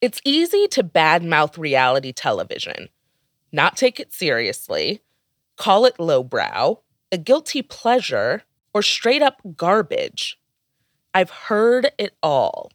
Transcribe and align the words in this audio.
It's 0.00 0.20
easy 0.24 0.66
to 0.68 0.82
badmouth 0.82 1.58
reality 1.58 2.12
television, 2.12 2.88
not 3.52 3.76
take 3.76 4.00
it 4.00 4.14
seriously, 4.14 5.02
call 5.58 5.84
it 5.84 6.00
lowbrow, 6.00 6.80
a 7.12 7.18
guilty 7.18 7.60
pleasure, 7.60 8.44
or 8.72 8.80
straight 8.80 9.20
up 9.20 9.42
garbage. 9.56 10.38
I've 11.12 11.28
heard 11.28 11.90
it 11.98 12.14
all. 12.22 12.72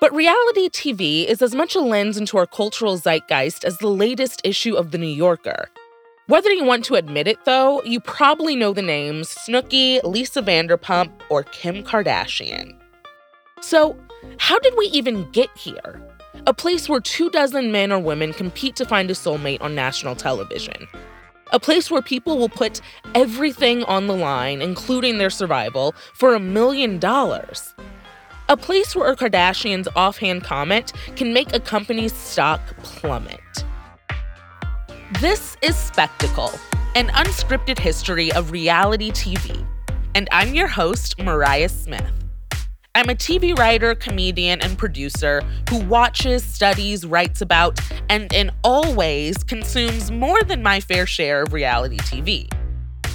But 0.00 0.14
reality 0.14 0.70
TV 0.70 1.26
is 1.26 1.42
as 1.42 1.54
much 1.54 1.74
a 1.74 1.80
lens 1.80 2.16
into 2.16 2.38
our 2.38 2.46
cultural 2.46 2.96
zeitgeist 2.96 3.62
as 3.62 3.76
the 3.76 3.88
latest 3.88 4.40
issue 4.44 4.76
of 4.76 4.92
The 4.92 4.98
New 4.98 5.06
Yorker. 5.06 5.68
Whether 6.26 6.52
you 6.52 6.64
want 6.64 6.86
to 6.86 6.94
admit 6.94 7.28
it, 7.28 7.44
though, 7.44 7.82
you 7.82 8.00
probably 8.00 8.56
know 8.56 8.72
the 8.72 8.82
names 8.82 9.28
Snooki, 9.28 10.02
Lisa 10.04 10.42
Vanderpump, 10.42 11.12
or 11.28 11.42
Kim 11.44 11.84
Kardashian. 11.84 12.78
So, 13.60 13.96
how 14.38 14.58
did 14.58 14.74
we 14.76 14.86
even 14.86 15.30
get 15.32 15.50
here? 15.56 16.00
A 16.46 16.54
place 16.54 16.88
where 16.88 17.00
two 17.00 17.30
dozen 17.30 17.72
men 17.72 17.90
or 17.90 17.98
women 17.98 18.32
compete 18.32 18.76
to 18.76 18.84
find 18.84 19.10
a 19.10 19.14
soulmate 19.14 19.60
on 19.60 19.74
national 19.74 20.14
television. 20.14 20.86
A 21.52 21.60
place 21.60 21.90
where 21.90 22.02
people 22.02 22.38
will 22.38 22.48
put 22.48 22.80
everything 23.14 23.84
on 23.84 24.06
the 24.06 24.16
line, 24.16 24.60
including 24.60 25.18
their 25.18 25.30
survival, 25.30 25.94
for 26.14 26.34
a 26.34 26.40
million 26.40 26.98
dollars. 26.98 27.74
A 28.48 28.56
place 28.56 28.94
where 28.94 29.10
a 29.10 29.16
Kardashian's 29.16 29.88
offhand 29.96 30.44
comment 30.44 30.92
can 31.16 31.32
make 31.32 31.52
a 31.52 31.60
company's 31.60 32.12
stock 32.12 32.60
plummet. 32.78 33.40
This 35.20 35.56
is 35.62 35.76
Spectacle, 35.76 36.52
an 36.94 37.08
unscripted 37.08 37.78
history 37.78 38.32
of 38.32 38.50
reality 38.50 39.10
TV. 39.10 39.66
And 40.14 40.28
I'm 40.32 40.54
your 40.54 40.68
host, 40.68 41.18
Mariah 41.20 41.68
Smith. 41.68 42.25
I'm 42.96 43.10
a 43.10 43.14
TV 43.14 43.54
writer, 43.58 43.94
comedian, 43.94 44.62
and 44.62 44.78
producer 44.78 45.42
who 45.68 45.84
watches, 45.84 46.42
studies, 46.42 47.04
writes 47.04 47.42
about, 47.42 47.78
and 48.08 48.32
in 48.32 48.50
all 48.64 48.94
ways 48.94 49.36
consumes 49.44 50.10
more 50.10 50.42
than 50.42 50.62
my 50.62 50.80
fair 50.80 51.04
share 51.04 51.42
of 51.42 51.52
reality 51.52 51.98
TV. 51.98 52.50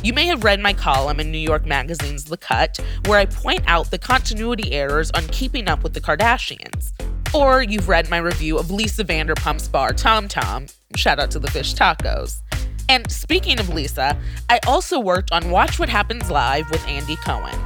You 0.04 0.14
may 0.14 0.28
have 0.28 0.44
read 0.44 0.60
my 0.60 0.72
column 0.72 1.20
in 1.20 1.32
New 1.32 1.40
York 1.40 1.66
Magazine's 1.66 2.26
The 2.26 2.38
Cut, 2.38 2.78
where 3.08 3.18
I 3.18 3.26
point 3.26 3.64
out 3.66 3.90
the 3.90 3.98
continuity 3.98 4.72
errors 4.72 5.10
on 5.16 5.26
keeping 5.30 5.68
up 5.68 5.82
with 5.82 5.96
the 5.96 6.02
Kardashians. 6.02 6.92
Or 7.34 7.64
you've 7.64 7.90
read 7.90 8.08
my 8.08 8.20
review 8.20 8.60
of 8.60 8.70
Lisa 8.70 9.04
Vanderpump's 9.04 9.68
bar 9.68 9.94
Tom 9.94 10.28
Tom. 10.28 10.68
Shout 10.96 11.18
out 11.18 11.32
to 11.32 11.40
the 11.40 11.50
fish 11.50 11.74
tacos. 11.74 12.42
And 12.88 13.12
speaking 13.12 13.60
of 13.60 13.70
Lisa, 13.70 14.16
I 14.48 14.60
also 14.68 15.00
worked 15.00 15.32
on 15.32 15.50
Watch 15.50 15.80
What 15.80 15.90
Happens 15.90 16.30
Live 16.30 16.70
with 16.70 16.88
Andy 16.88 17.16
Cohen. 17.16 17.60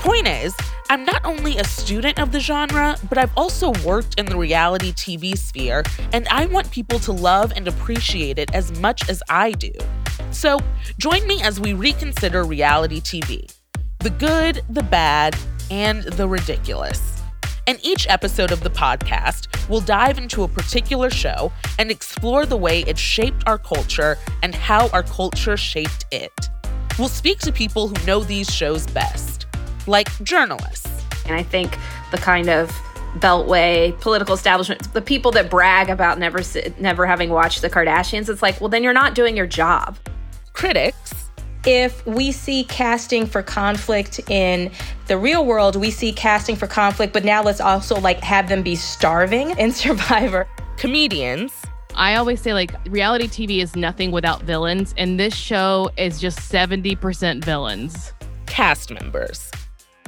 Point 0.00 0.28
is, 0.28 0.54
I'm 0.88 1.04
not 1.04 1.24
only 1.24 1.58
a 1.58 1.64
student 1.64 2.20
of 2.20 2.30
the 2.30 2.38
genre, 2.38 2.96
but 3.08 3.18
I've 3.18 3.32
also 3.36 3.72
worked 3.84 4.20
in 4.20 4.26
the 4.26 4.36
reality 4.36 4.92
TV 4.92 5.36
sphere, 5.36 5.82
and 6.12 6.28
I 6.28 6.46
want 6.46 6.70
people 6.70 7.00
to 7.00 7.12
love 7.12 7.52
and 7.56 7.66
appreciate 7.66 8.38
it 8.38 8.54
as 8.54 8.78
much 8.78 9.08
as 9.08 9.20
I 9.28 9.50
do. 9.52 9.72
So 10.30 10.60
join 10.98 11.26
me 11.26 11.42
as 11.42 11.58
we 11.58 11.72
reconsider 11.72 12.44
reality 12.44 13.00
TV 13.00 13.52
the 14.00 14.10
good, 14.10 14.62
the 14.70 14.84
bad, 14.84 15.36
and 15.70 16.04
the 16.04 16.28
ridiculous. 16.28 17.20
In 17.66 17.78
each 17.82 18.06
episode 18.08 18.52
of 18.52 18.60
the 18.60 18.70
podcast, 18.70 19.68
we'll 19.68 19.80
dive 19.80 20.18
into 20.18 20.44
a 20.44 20.48
particular 20.48 21.10
show 21.10 21.50
and 21.80 21.90
explore 21.90 22.46
the 22.46 22.56
way 22.56 22.82
it 22.82 22.96
shaped 22.96 23.42
our 23.48 23.58
culture 23.58 24.16
and 24.44 24.54
how 24.54 24.88
our 24.90 25.02
culture 25.02 25.56
shaped 25.56 26.04
it. 26.12 26.30
We'll 26.98 27.08
speak 27.08 27.40
to 27.40 27.52
people 27.52 27.88
who 27.88 28.06
know 28.06 28.20
these 28.20 28.48
shows 28.54 28.86
best, 28.86 29.35
like 29.86 30.08
journalists. 30.22 31.04
And 31.26 31.34
I 31.34 31.42
think 31.42 31.76
the 32.10 32.18
kind 32.18 32.48
of 32.48 32.70
beltway 33.18 33.98
political 34.02 34.34
establishment 34.34 34.92
the 34.92 35.00
people 35.00 35.30
that 35.30 35.48
brag 35.48 35.88
about 35.88 36.18
never 36.18 36.42
never 36.78 37.06
having 37.06 37.30
watched 37.30 37.62
the 37.62 37.70
kardashians 37.70 38.28
it's 38.28 38.42
like 38.42 38.60
well 38.60 38.68
then 38.68 38.82
you're 38.82 38.92
not 38.92 39.14
doing 39.14 39.34
your 39.34 39.46
job 39.46 39.96
critics. 40.56 41.12
If 41.66 42.04
we 42.06 42.32
see 42.32 42.64
casting 42.64 43.26
for 43.26 43.42
conflict 43.42 44.20
in 44.30 44.70
the 45.06 45.18
real 45.18 45.44
world, 45.44 45.76
we 45.76 45.90
see 45.90 46.12
casting 46.12 46.56
for 46.56 46.66
conflict, 46.66 47.12
but 47.12 47.24
now 47.24 47.42
let's 47.42 47.60
also 47.60 48.00
like 48.00 48.20
have 48.20 48.48
them 48.48 48.62
be 48.62 48.74
starving 48.74 49.50
in 49.58 49.72
Survivor. 49.84 50.48
Comedians. 50.76 51.52
I 51.94 52.16
always 52.16 52.40
say 52.40 52.52
like 52.52 52.72
reality 52.88 53.26
TV 53.26 53.62
is 53.62 53.76
nothing 53.76 54.10
without 54.10 54.42
villains, 54.42 54.94
and 54.96 55.18
this 55.20 55.34
show 55.34 55.90
is 55.96 56.20
just 56.20 56.38
70% 56.38 57.44
villains. 57.44 58.12
Cast 58.46 58.90
members. 58.90 59.45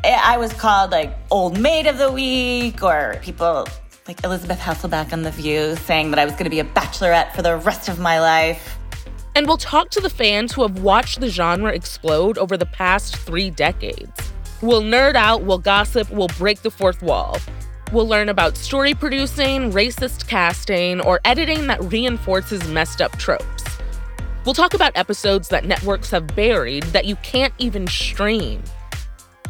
Eh, 0.05 0.21
I 0.23 0.39
was 0.39 0.53
called 0.53 0.93
like 0.93 1.17
old 1.31 1.59
maid 1.59 1.89
of 1.89 1.99
the 1.99 2.11
week, 2.11 2.83
or 2.85 3.19
people 3.21 3.67
like 4.07 4.23
Elisabeth 4.23 4.61
Hasselbeck 4.61 5.13
on 5.13 5.23
The 5.23 5.33
View 5.33 5.75
saying 5.75 6.11
that 6.11 6.21
I 6.21 6.25
was 6.25 6.35
going 6.35 6.45
to 6.45 6.51
be 6.51 6.61
a 6.61 6.65
bachelorette 6.65 7.35
for 7.35 7.43
the 7.43 7.57
rest 7.57 7.89
of 7.89 7.99
my 7.99 8.21
life. 8.21 8.79
And 9.35 9.47
we'll 9.47 9.57
talk 9.57 9.91
to 9.91 10.01
the 10.01 10.09
fans 10.09 10.53
who 10.53 10.63
have 10.63 10.83
watched 10.83 11.21
the 11.21 11.29
genre 11.29 11.73
explode 11.73 12.39
over 12.39 12.57
the 12.57 12.67
past 12.67 13.17
three 13.17 13.51
decades. 13.51 14.13
We'll 14.63 14.83
nerd 14.83 15.17
out, 15.17 15.43
we'll 15.43 15.59
gossip, 15.59 16.11
we'll 16.11 16.29
break 16.29 16.63
the 16.63 16.71
fourth 16.71 17.03
wall. 17.03 17.39
We'll 17.93 18.09
learn 18.09 18.29
about 18.29 18.57
story 18.57 18.95
producing, 18.95 19.73
racist 19.73 20.29
casting, 20.29 21.01
or 21.01 21.21
editing 21.25 21.67
that 21.67 21.83
reinforces 21.85 22.69
messed 22.69 23.01
up 23.01 23.17
tropes. 23.19 23.65
We'll 24.45 24.55
talk 24.55 24.75
about 24.75 24.97
episodes 24.97 25.49
that 25.49 25.65
networks 25.65 26.11
have 26.11 26.29
buried 26.37 26.85
that 26.85 27.05
you 27.05 27.17
can't 27.17 27.55
even 27.59 27.87
stream. 27.89 28.63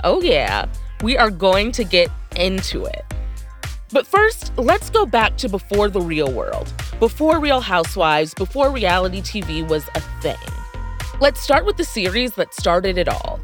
Oh, 0.05 0.23
yeah, 0.23 0.67
we 1.03 1.17
are 1.17 1.31
going 1.31 1.73
to 1.73 1.85
get 1.85 2.11
into 2.37 2.85
it. 2.85 3.05
But 3.91 4.07
first, 4.07 4.57
let's 4.57 4.91
go 4.91 5.07
back 5.07 5.37
to 5.39 5.49
before 5.49 5.89
the 5.89 6.01
real 6.01 6.31
world, 6.31 6.73
before 7.01 7.41
Real 7.41 7.61
Housewives, 7.61 8.35
before 8.35 8.71
reality 8.71 9.21
TV 9.23 9.67
was 9.67 9.85
a 9.95 10.01
thing. 10.21 10.37
Let's 11.21 11.41
start 11.41 11.65
with 11.65 11.77
the 11.77 11.85
series 11.85 12.35
that 12.35 12.55
started 12.55 12.99
it 12.99 13.09
all. 13.09 13.41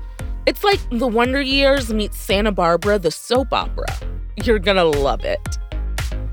It's 0.47 0.63
like 0.63 0.79
The 0.91 1.09
Wonder 1.09 1.41
Years 1.41 1.93
meets 1.93 2.19
Santa 2.19 2.53
Barbara, 2.53 2.99
the 2.99 3.11
soap 3.11 3.53
opera. 3.53 3.87
You're 4.37 4.59
gonna 4.59 4.85
love 4.85 5.25
it. 5.25 5.41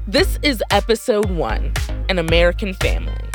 This 0.06 0.38
is 0.44 0.62
episode 0.70 1.32
one 1.32 1.72
An 2.10 2.20
American 2.20 2.74
Family. 2.76 3.31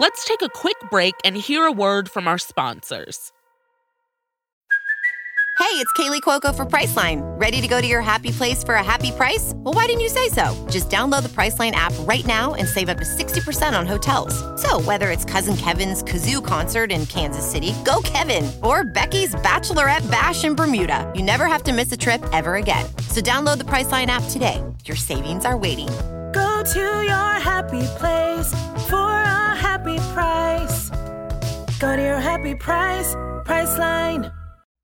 Let's 0.00 0.24
take 0.24 0.42
a 0.42 0.48
quick 0.48 0.76
break 0.90 1.14
and 1.24 1.36
hear 1.36 1.64
a 1.64 1.72
word 1.72 2.08
from 2.08 2.28
our 2.28 2.38
sponsors. 2.38 3.32
Hey, 5.58 5.74
it's 5.74 5.92
Kaley 5.94 6.20
Cuoco 6.20 6.54
for 6.54 6.64
Priceline. 6.64 7.20
Ready 7.38 7.60
to 7.60 7.66
go 7.66 7.80
to 7.80 7.86
your 7.86 8.00
happy 8.00 8.30
place 8.30 8.62
for 8.62 8.76
a 8.76 8.84
happy 8.84 9.10
price? 9.10 9.52
Well, 9.56 9.74
why 9.74 9.86
didn't 9.86 10.02
you 10.02 10.08
say 10.08 10.28
so? 10.28 10.54
Just 10.70 10.88
download 10.88 11.24
the 11.24 11.28
Priceline 11.30 11.72
app 11.72 11.92
right 12.06 12.24
now 12.26 12.54
and 12.54 12.68
save 12.68 12.88
up 12.88 12.98
to 12.98 13.04
60% 13.04 13.76
on 13.76 13.88
hotels. 13.88 14.32
So, 14.62 14.80
whether 14.82 15.10
it's 15.10 15.24
Cousin 15.24 15.56
Kevin's 15.56 16.04
Kazoo 16.04 16.46
concert 16.46 16.92
in 16.92 17.04
Kansas 17.06 17.44
City, 17.44 17.74
go 17.84 18.00
Kevin, 18.04 18.48
or 18.62 18.84
Becky's 18.84 19.34
Bachelorette 19.34 20.08
Bash 20.08 20.44
in 20.44 20.54
Bermuda, 20.54 21.12
you 21.16 21.24
never 21.24 21.46
have 21.46 21.64
to 21.64 21.72
miss 21.72 21.90
a 21.90 21.96
trip 21.96 22.24
ever 22.32 22.54
again. 22.54 22.86
So, 23.08 23.20
download 23.20 23.58
the 23.58 23.64
Priceline 23.64 24.06
app 24.06 24.22
today. 24.30 24.62
Your 24.84 24.96
savings 24.96 25.44
are 25.44 25.56
waiting. 25.56 25.88
Go 26.68 26.74
to 26.74 27.02
your 27.02 27.32
happy 27.40 27.80
place 27.96 28.52
for 28.90 29.10
a 29.10 29.56
happy 29.56 29.96
price. 30.12 30.90
Go 31.80 31.96
to 31.96 32.02
your 32.02 32.20
happy 32.20 32.54
price, 32.56 33.14
Priceline. 33.46 34.30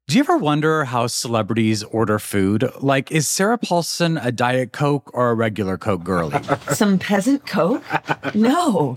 Do 0.06 0.16
you 0.16 0.20
ever 0.20 0.38
wonder 0.38 0.84
how 0.84 1.08
celebrities 1.08 1.82
order 1.82 2.18
food? 2.18 2.70
Like, 2.80 3.12
is 3.12 3.28
Sarah 3.28 3.58
Paulson 3.58 4.16
a 4.16 4.32
Diet 4.32 4.72
Coke 4.72 5.10
or 5.12 5.28
a 5.28 5.34
regular 5.34 5.76
Coke 5.76 6.04
girlie? 6.04 6.42
Some 6.70 6.98
peasant 6.98 7.46
Coke? 7.46 7.82
No. 8.34 8.96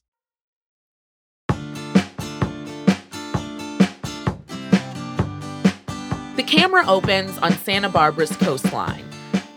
The 6.41 6.47
camera 6.47 6.83
opens 6.87 7.37
on 7.37 7.51
Santa 7.51 7.87
Barbara's 7.87 8.35
coastline. 8.35 9.05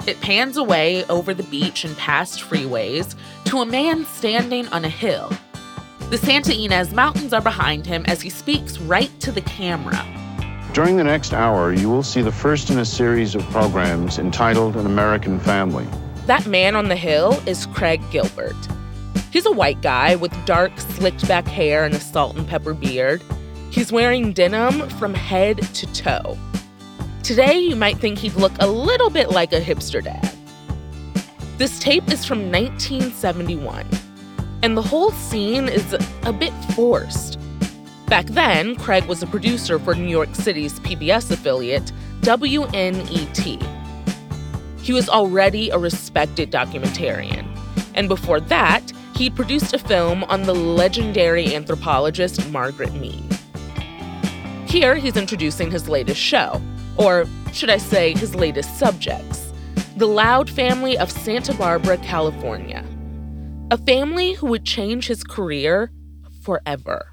It 0.07 0.21
pans 0.21 0.59
away 0.59 1.03
over 1.07 1.33
the 1.33 1.43
beach 1.45 1.83
and 1.83 1.97
past 1.97 2.41
freeways 2.41 3.15
to 3.47 3.61
a 3.61 3.67
man 3.67 4.05
standing 4.05 4.69
on 4.69 4.85
a 4.85 4.91
hill. 4.91 5.33
The 6.11 6.19
Santa 6.19 6.53
Ynez 6.53 6.93
Mountains 6.93 7.33
are 7.33 7.41
behind 7.41 7.87
him 7.87 8.05
as 8.05 8.21
he 8.21 8.29
speaks 8.29 8.77
right 8.81 9.09
to 9.21 9.33
the 9.33 9.41
camera. 9.41 10.05
During 10.75 10.99
the 10.99 11.05
next 11.05 11.33
hour, 11.33 11.73
you 11.73 11.89
will 11.89 12.03
see 12.03 12.21
the 12.21 12.31
first 12.31 12.69
in 12.69 12.79
a 12.79 12.85
series 12.85 13.35
of 13.35 13.43
programs 13.45 14.19
entitled 14.19 14.77
An 14.77 14.85
American 14.85 15.41
Family. 15.41 15.87
That 16.27 16.47
man 16.47 16.77
on 16.77 16.89
the 16.89 16.97
hill 16.97 17.33
is 17.47 17.65
Craig 17.65 18.03
Gilbert. 18.11 18.57
He's 19.33 19.47
a 19.47 19.53
white 19.53 19.81
guy 19.81 20.17
with 20.17 20.35
dark, 20.45 20.79
slicked 20.79 21.27
back 21.27 21.47
hair 21.47 21.87
and 21.87 21.95
a 21.95 22.01
salt 22.01 22.37
and 22.37 22.47
pepper 22.47 22.75
beard. 22.75 23.23
He's 23.71 23.91
wearing 23.91 24.35
denim 24.35 24.87
from 24.91 25.15
head 25.15 25.63
to 25.63 25.87
toe. 25.95 26.37
Today, 27.25 27.59
you 27.59 27.75
might 27.75 27.97
think 27.97 28.19
he'd 28.19 28.35
look 28.35 28.53
a 28.61 28.67
little 28.67 29.09
bit 29.09 29.31
like 29.31 29.55
a 29.55 29.61
hipster 29.61 30.05
dad. 30.05 30.31
This 31.57 31.79
tape 31.79 32.07
is 32.13 32.23
from 32.23 32.53
1971, 32.53 33.87
and 34.63 34.77
the 34.77 34.83
whole 34.83 35.11
scene 35.11 35.67
is 35.67 35.97
a 36.25 36.33
bit 36.35 36.53
forced. 36.77 37.39
Back 38.09 38.27
then, 38.27 38.77
Craig 38.77 39.07
was 39.07 39.23
a 39.23 39.27
producer 39.27 39.79
for 39.79 39.95
New 39.95 40.11
York 40.11 40.35
City's 40.35 40.79
PBS 40.81 41.31
affiliate, 41.31 41.93
WNET. 42.21 43.67
He 44.83 44.93
was 44.93 45.09
already 45.09 45.71
a 45.71 45.79
respected 45.79 46.53
documentarian, 46.53 47.49
and 47.95 48.07
before 48.07 48.41
that, 48.41 48.83
he'd 49.17 49.35
produced 49.35 49.73
a 49.73 49.79
film 49.79 50.25
on 50.25 50.43
the 50.43 50.55
legendary 50.55 51.55
anthropologist 51.55 52.51
Margaret 52.51 52.93
Mead. 52.93 53.25
Here, 54.69 54.97
he's 54.97 55.17
introducing 55.17 55.71
his 55.71 55.89
latest 55.89 56.21
show, 56.21 56.61
or 56.97 57.27
should 57.53 57.71
I 57.71 57.79
say, 57.79 58.13
his 58.15 58.35
latest 58.35 58.79
subjects 58.79 59.53
the 59.97 60.07
Loud 60.07 60.51
family 60.51 60.99
of 60.99 61.11
Santa 61.11 61.55
Barbara, 61.55 61.97
California. 61.99 62.85
A 63.71 63.79
family 63.79 64.33
who 64.33 64.49
would 64.49 64.65
change 64.65 65.07
his 65.07 65.23
career 65.23 65.93
forever. 66.43 67.07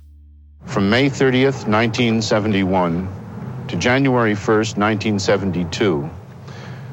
From 0.66 0.90
May 0.90 1.08
30th, 1.08 1.68
1971 1.68 3.08
to 3.68 3.76
January 3.76 4.34
1st, 4.34 4.78
1972, 4.78 6.10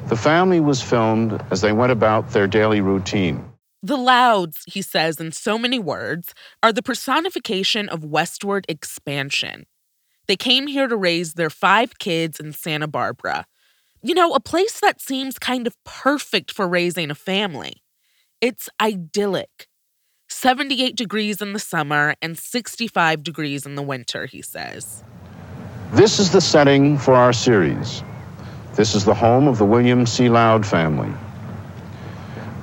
the 0.07 0.15
family 0.15 0.59
was 0.59 0.81
filmed 0.81 1.43
as 1.51 1.61
they 1.61 1.71
went 1.71 1.91
about 1.91 2.29
their 2.31 2.47
daily 2.47 2.81
routine. 2.81 3.43
The 3.81 3.97
Louds, 3.97 4.63
he 4.67 4.81
says 4.81 5.19
in 5.19 5.31
so 5.31 5.57
many 5.57 5.79
words, 5.79 6.33
are 6.61 6.73
the 6.73 6.83
personification 6.83 7.89
of 7.89 8.03
westward 8.03 8.65
expansion. 8.69 9.65
They 10.29 10.37
came 10.37 10.67
here 10.67 10.87
to 10.87 10.95
raise 10.95 11.33
their 11.33 11.49
five 11.49 11.97
kids 11.97 12.39
in 12.39 12.53
Santa 12.53 12.87
Barbara. 12.87 13.47
You 14.03 14.13
know, 14.13 14.35
a 14.35 14.39
place 14.39 14.79
that 14.79 15.01
seems 15.01 15.39
kind 15.39 15.65
of 15.65 15.75
perfect 15.85 16.51
for 16.51 16.67
raising 16.67 17.09
a 17.09 17.15
family. 17.15 17.81
It's 18.39 18.69
idyllic. 18.79 19.67
78 20.27 20.95
degrees 20.95 21.41
in 21.41 21.53
the 21.53 21.59
summer 21.59 22.13
and 22.21 22.37
65 22.37 23.23
degrees 23.23 23.65
in 23.65 23.73
the 23.73 23.81
winter, 23.81 24.27
he 24.27 24.43
says. 24.43 25.03
This 25.93 26.19
is 26.19 26.31
the 26.31 26.41
setting 26.41 26.99
for 26.99 27.15
our 27.15 27.33
series. 27.33 28.03
This 28.75 28.93
is 28.93 29.05
the 29.05 29.15
home 29.15 29.47
of 29.47 29.57
the 29.57 29.65
William 29.65 30.05
C. 30.05 30.29
Loud 30.29 30.63
family. 30.63 31.11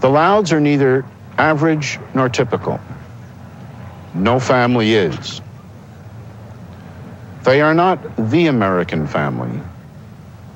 The 0.03 0.09
Louds 0.09 0.53
are 0.53 0.61
neither 0.61 1.05
average 1.37 1.99
nor 2.15 2.29
typical. 2.29 2.79
No 4.15 4.39
family 4.39 4.95
is. 4.95 5.41
They 7.47 7.61
are 7.61 7.75
not 7.75 8.01
the 8.31 8.49
American 8.49 9.07
family. 9.07 9.61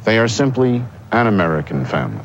They 0.02 0.18
are 0.18 0.26
simply 0.26 0.82
an 1.12 1.28
American 1.28 1.84
family. 1.84 2.24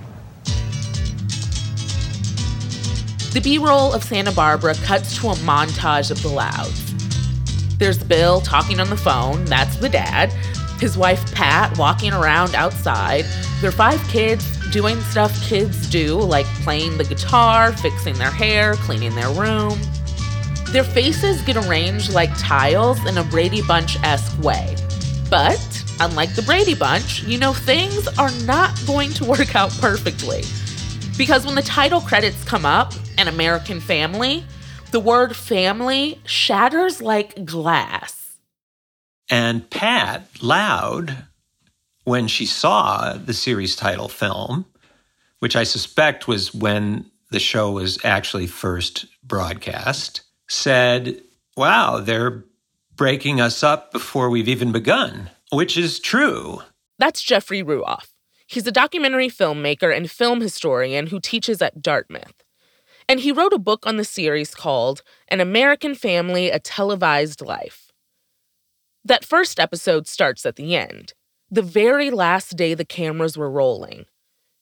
The 3.31 3.41
B 3.44 3.59
roll 3.59 3.94
of 3.94 4.03
Santa 4.03 4.31
Barbara 4.31 4.73
cuts 4.73 5.21
to 5.21 5.27
a 5.27 5.35
montage 5.35 6.09
of 6.09 6.19
the 6.23 6.29
Louds. 6.29 7.77
There's 7.77 8.03
Bill 8.03 8.41
talking 8.41 8.79
on 8.79 8.89
the 8.89 8.97
phone, 8.97 9.45
that's 9.45 9.75
the 9.75 9.88
dad. 9.88 10.33
His 10.79 10.97
wife 10.97 11.31
Pat 11.35 11.77
walking 11.77 12.11
around 12.11 12.56
outside. 12.56 13.25
Their 13.61 13.71
five 13.71 14.03
kids 14.07 14.57
doing 14.71 15.00
stuff 15.01 15.39
kids 15.44 15.88
do, 15.91 16.15
like 16.15 16.47
playing 16.63 16.97
the 16.97 17.03
guitar, 17.03 17.71
fixing 17.71 18.15
their 18.15 18.31
hair, 18.31 18.73
cleaning 18.77 19.13
their 19.13 19.29
room. 19.29 19.79
Their 20.75 20.83
faces 20.83 21.42
get 21.42 21.56
arranged 21.56 22.12
like 22.12 22.38
tiles 22.38 23.00
in 23.06 23.18
a 23.18 23.24
Brady 23.24 23.62
Bunch 23.62 23.95
esque 24.04 24.38
way. 24.44 24.75
But, 25.30 25.86
unlike 26.01 26.36
the 26.36 26.42
Brady 26.42 26.75
Bunch, 26.75 27.24
you 27.24 27.38
know, 27.38 27.54
things 27.54 28.10
are 28.18 28.31
not 28.44 28.77
going 28.86 29.12
to 29.12 29.24
work 29.24 29.56
out 29.56 29.72
perfectly. 29.80 30.44
Because 31.18 31.45
when 31.45 31.56
the 31.56 31.62
title 31.62 32.01
credits 32.01 32.44
come 32.44 32.66
up, 32.66 32.92
An 33.18 33.30
American 33.30 33.80
Family, 33.80 34.44
the 34.92 35.00
word 35.00 35.33
family 35.33 36.19
shatters 36.25 37.01
like 37.01 37.45
glass. 37.45 38.36
And 39.30 39.69
Pat 39.69 40.28
Loud, 40.42 41.24
when 42.04 42.28
she 42.28 42.45
saw 42.45 43.13
the 43.13 43.33
series 43.33 43.78
title 43.78 44.10
film, 44.10 44.66
which 45.39 45.56
I 45.56 45.63
suspect 45.63 46.28
was 46.28 46.54
when 46.54 47.10
the 47.31 47.39
show 47.39 47.71
was 47.71 47.98
actually 48.04 48.48
first 48.48 49.06
broadcast, 49.24 50.19
said, 50.47 51.21
Wow, 51.57 52.00
they're 52.00 52.44
breaking 52.95 53.42
us 53.42 53.63
up 53.63 53.92
before 53.92 54.30
we've 54.30 54.47
even 54.47 54.71
begun, 54.71 55.30
which 55.51 55.77
is 55.77 56.00
true. 56.00 56.62
That's 56.97 57.21
Jeffrey 57.21 57.63
Ruoff. 57.63 58.07
He's 58.47 58.68
a 58.68 58.71
documentary 58.71 59.30
filmmaker 59.30 59.95
and 59.95 60.09
film 60.09 60.42
historian 60.42 61.07
who 61.07 61.19
teaches 61.19 61.62
at 61.62 61.81
Dartmouth. 61.81 62.44
And 63.07 63.19
he 63.19 63.31
wrote 63.31 63.53
a 63.53 63.59
book 63.59 63.86
on 63.86 63.97
the 63.97 64.03
series 64.03 64.56
called 64.56 65.01
An 65.27 65.39
American 65.42 65.95
Family 65.95 66.50
A 66.50 66.59
Televised 66.59 67.42
Life. 67.42 67.92
That 69.03 69.25
first 69.25 69.59
episode 69.59 70.07
starts 70.07 70.45
at 70.45 70.56
the 70.56 70.75
end, 70.75 71.13
the 71.51 71.62
very 71.62 72.09
last 72.09 72.57
day 72.57 72.74
the 72.74 72.86
cameras 72.86 73.38
were 73.38 73.50
rolling. 73.50 74.06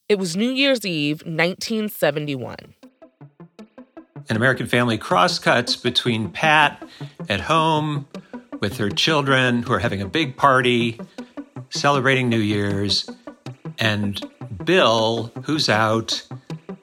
It 0.09 0.19
was 0.19 0.35
New 0.35 0.51
Year's 0.51 0.85
Eve, 0.85 1.21
1971. 1.21 2.75
An 4.29 4.35
American 4.35 4.67
Family 4.67 4.97
crosscuts 4.97 5.75
between 5.75 6.29
Pat 6.29 6.87
at 7.29 7.41
home 7.41 8.07
with 8.59 8.77
her 8.77 8.89
children 8.89 9.63
who 9.63 9.73
are 9.73 9.79
having 9.79 10.01
a 10.01 10.07
big 10.07 10.37
party, 10.37 10.99
celebrating 11.69 12.29
New 12.29 12.39
Year's, 12.39 13.09
and 13.79 14.23
Bill, 14.63 15.31
who's 15.43 15.67
out 15.69 16.25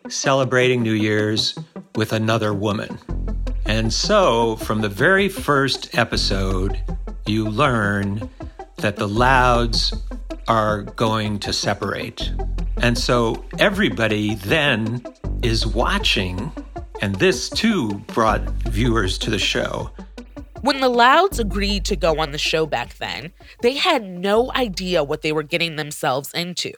celebrating 0.08 0.82
New 0.82 0.92
Year's 0.92 1.58
with 1.94 2.12
another 2.12 2.52
woman. 2.52 2.98
And 3.66 3.92
so, 3.92 4.56
from 4.56 4.80
the 4.80 4.88
very 4.88 5.28
first 5.28 5.96
episode, 5.96 6.80
you 7.26 7.48
learn 7.48 8.28
that 8.78 8.96
the 8.96 9.06
Louds 9.06 9.94
are 10.48 10.82
going 10.82 11.38
to 11.40 11.52
separate. 11.52 12.32
And 12.78 12.98
so, 12.98 13.44
everybody 13.58 14.34
then 14.34 15.02
is 15.42 15.66
watching, 15.66 16.50
and 17.00 17.14
this 17.16 17.48
too 17.48 17.94
brought 18.08 18.42
viewers 18.68 19.18
to 19.18 19.30
the 19.30 19.38
show. 19.38 19.90
When 20.62 20.80
the 20.80 20.88
Louds 20.88 21.38
agreed 21.38 21.84
to 21.86 21.96
go 21.96 22.18
on 22.20 22.32
the 22.32 22.38
show 22.38 22.66
back 22.66 22.98
then, 22.98 23.32
they 23.62 23.76
had 23.76 24.04
no 24.04 24.52
idea 24.52 25.02
what 25.02 25.22
they 25.22 25.32
were 25.32 25.42
getting 25.42 25.76
themselves 25.76 26.34
into. 26.34 26.72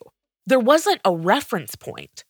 There 0.46 0.60
wasn't 0.60 1.00
a 1.04 1.14
reference 1.14 1.74
point. 1.74 2.24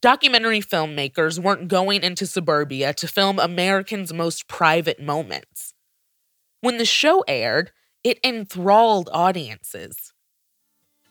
Documentary 0.00 0.60
filmmakers 0.60 1.38
weren't 1.38 1.68
going 1.68 2.02
into 2.02 2.26
suburbia 2.26 2.94
to 2.94 3.06
film 3.06 3.38
Americans' 3.38 4.12
most 4.12 4.48
private 4.48 5.00
moments. 5.00 5.74
When 6.60 6.78
the 6.78 6.84
show 6.84 7.22
aired, 7.28 7.70
it 8.02 8.18
enthralled 8.24 9.10
audiences. 9.12 10.12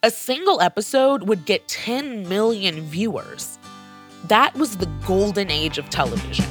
A 0.01 0.09
single 0.09 0.59
episode 0.59 1.27
would 1.27 1.45
get 1.45 1.67
10 1.67 2.27
million 2.27 2.81
viewers. 2.81 3.58
That 4.27 4.53
was 4.55 4.77
the 4.77 4.85
golden 5.07 5.49
age 5.49 5.77
of 5.77 5.89
television. 5.89 6.45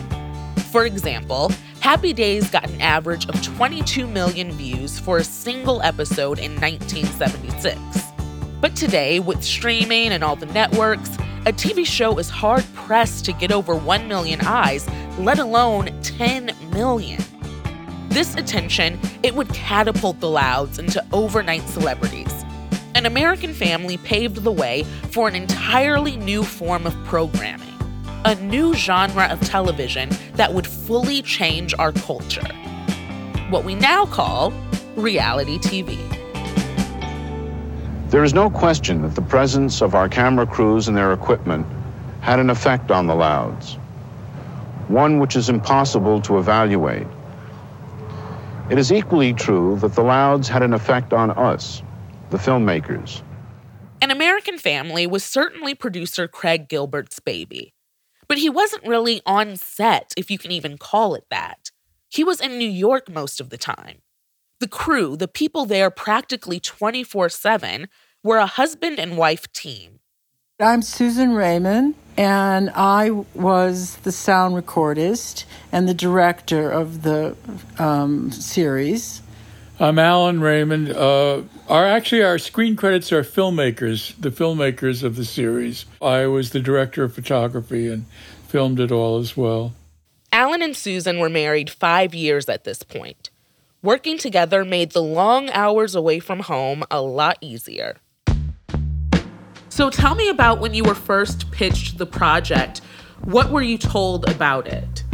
For 0.70 0.84
example, 0.84 1.52
Happy 1.80 2.12
Days 2.12 2.50
got 2.50 2.68
an 2.68 2.80
average 2.80 3.26
of 3.28 3.40
22 3.42 4.06
million 4.06 4.52
views 4.52 4.98
for 4.98 5.18
a 5.18 5.24
single 5.24 5.80
episode 5.82 6.38
in 6.38 6.52
1976. 6.60 7.78
But 8.60 8.74
today, 8.74 9.20
with 9.20 9.44
streaming 9.44 10.08
and 10.08 10.24
all 10.24 10.36
the 10.36 10.46
networks, 10.46 11.14
a 11.46 11.52
TV 11.52 11.86
show 11.86 12.18
is 12.18 12.28
hard 12.28 12.64
pressed 12.74 13.24
to 13.26 13.32
get 13.32 13.52
over 13.52 13.74
1 13.74 14.08
million 14.08 14.40
eyes, 14.42 14.88
let 15.18 15.38
alone 15.38 15.88
10 16.02 16.50
million. 16.72 17.22
This 18.08 18.34
attention, 18.34 18.98
it 19.22 19.34
would 19.34 19.48
catapult 19.50 20.18
the 20.20 20.28
Louds 20.28 20.78
into 20.78 21.04
overnight 21.12 21.68
celebrities. 21.68 22.44
An 22.94 23.06
American 23.06 23.52
Family 23.52 23.96
paved 23.98 24.42
the 24.42 24.50
way 24.50 24.82
for 25.10 25.28
an 25.28 25.34
entirely 25.34 26.16
new 26.16 26.42
form 26.42 26.86
of 26.86 26.94
programming, 27.04 27.74
a 28.24 28.34
new 28.36 28.74
genre 28.74 29.26
of 29.26 29.40
television 29.42 30.08
that 30.34 30.52
would 30.52 30.66
fully 30.66 31.22
change 31.22 31.74
our 31.78 31.92
culture. 31.92 32.46
What 33.50 33.64
we 33.64 33.74
now 33.74 34.06
call 34.06 34.52
reality 34.96 35.58
TV. 35.58 35.98
There 38.10 38.24
is 38.24 38.32
no 38.32 38.48
question 38.48 39.02
that 39.02 39.14
the 39.14 39.22
presence 39.22 39.82
of 39.82 39.94
our 39.94 40.08
camera 40.08 40.46
crews 40.46 40.88
and 40.88 40.96
their 40.96 41.12
equipment 41.12 41.66
had 42.20 42.40
an 42.40 42.50
effect 42.50 42.90
on 42.90 43.06
the 43.06 43.14
Louds, 43.14 43.74
one 44.88 45.18
which 45.18 45.36
is 45.36 45.50
impossible 45.50 46.22
to 46.22 46.38
evaluate. 46.38 47.06
It 48.70 48.78
is 48.78 48.90
equally 48.90 49.34
true 49.34 49.76
that 49.80 49.94
the 49.94 50.02
Louds 50.02 50.48
had 50.48 50.62
an 50.62 50.72
effect 50.72 51.12
on 51.12 51.30
us, 51.30 51.82
the 52.30 52.38
filmmakers. 52.38 53.22
An 54.00 54.10
American 54.10 54.58
Family 54.58 55.06
was 55.06 55.24
certainly 55.24 55.74
producer 55.74 56.28
Craig 56.28 56.68
Gilbert's 56.68 57.20
baby. 57.20 57.72
But 58.28 58.38
he 58.38 58.50
wasn't 58.50 58.86
really 58.86 59.22
on 59.24 59.56
set, 59.56 60.12
if 60.16 60.30
you 60.30 60.38
can 60.38 60.52
even 60.52 60.78
call 60.78 61.14
it 61.14 61.24
that. 61.30 61.70
He 62.08 62.22
was 62.22 62.40
in 62.40 62.58
New 62.58 62.68
York 62.68 63.10
most 63.10 63.40
of 63.40 63.50
the 63.50 63.56
time. 63.56 64.02
The 64.60 64.68
crew, 64.68 65.16
the 65.16 65.28
people 65.28 65.64
there 65.66 65.90
practically 65.90 66.60
24 66.60 67.28
7, 67.28 67.88
were 68.22 68.38
a 68.38 68.46
husband 68.46 68.98
and 68.98 69.16
wife 69.16 69.50
team. 69.52 70.00
I'm 70.60 70.82
Susan 70.82 71.34
Raymond, 71.34 71.94
and 72.16 72.70
I 72.70 73.10
was 73.10 73.96
the 73.98 74.10
sound 74.10 74.56
recordist 74.56 75.44
and 75.70 75.88
the 75.88 75.94
director 75.94 76.68
of 76.70 77.02
the 77.02 77.36
um, 77.78 78.32
series. 78.32 79.22
I'm 79.80 79.96
Alan 80.00 80.40
Raymond. 80.40 80.90
Uh, 80.90 81.42
our 81.68 81.86
actually 81.86 82.24
our 82.24 82.38
screen 82.38 82.74
credits 82.74 83.12
are 83.12 83.22
filmmakers, 83.22 84.12
the 84.20 84.30
filmmakers 84.30 85.04
of 85.04 85.14
the 85.14 85.24
series. 85.24 85.86
I 86.02 86.26
was 86.26 86.50
the 86.50 86.58
director 86.58 87.04
of 87.04 87.14
photography 87.14 87.86
and 87.86 88.04
filmed 88.48 88.80
it 88.80 88.90
all 88.90 89.18
as 89.18 89.36
well. 89.36 89.74
Alan 90.32 90.62
and 90.62 90.76
Susan 90.76 91.20
were 91.20 91.28
married 91.28 91.70
five 91.70 92.12
years 92.12 92.48
at 92.48 92.64
this 92.64 92.82
point. 92.82 93.30
Working 93.80 94.18
together 94.18 94.64
made 94.64 94.90
the 94.90 95.02
long 95.02 95.48
hours 95.50 95.94
away 95.94 96.18
from 96.18 96.40
home 96.40 96.82
a 96.90 97.00
lot 97.00 97.38
easier. 97.40 97.98
So 99.68 99.90
tell 99.90 100.16
me 100.16 100.28
about 100.28 100.58
when 100.58 100.74
you 100.74 100.82
were 100.82 100.96
first 100.96 101.52
pitched 101.52 101.98
the 101.98 102.06
project. 102.06 102.78
What 103.22 103.52
were 103.52 103.62
you 103.62 103.78
told 103.78 104.28
about 104.28 104.66
it? 104.66 105.04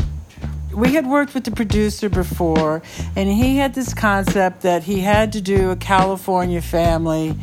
We 0.74 0.94
had 0.94 1.06
worked 1.06 1.34
with 1.34 1.44
the 1.44 1.50
producer 1.50 2.08
before, 2.08 2.82
and 3.16 3.28
he 3.28 3.56
had 3.56 3.74
this 3.74 3.94
concept 3.94 4.62
that 4.62 4.82
he 4.82 5.00
had 5.00 5.32
to 5.32 5.40
do 5.40 5.70
a 5.70 5.76
California 5.76 6.60
family 6.60 7.36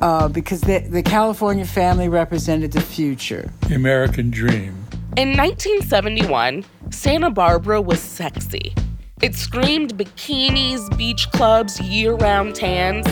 uh, 0.00 0.28
because 0.28 0.60
the, 0.60 0.78
the 0.78 1.02
California 1.02 1.64
family 1.64 2.08
represented 2.08 2.72
the 2.72 2.80
future. 2.80 3.52
The 3.68 3.74
American 3.74 4.30
dream. 4.30 4.84
In 5.16 5.36
1971, 5.36 6.64
Santa 6.90 7.30
Barbara 7.30 7.80
was 7.80 8.00
sexy. 8.00 8.74
It 9.20 9.34
screamed 9.34 9.96
bikinis, 9.96 10.96
beach 10.96 11.28
clubs, 11.32 11.80
year 11.80 12.14
round 12.14 12.54
tans. 12.54 13.06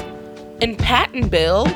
And 0.63 0.79
Pat 0.79 1.13
and 1.13 1.29
Bill 1.31 1.67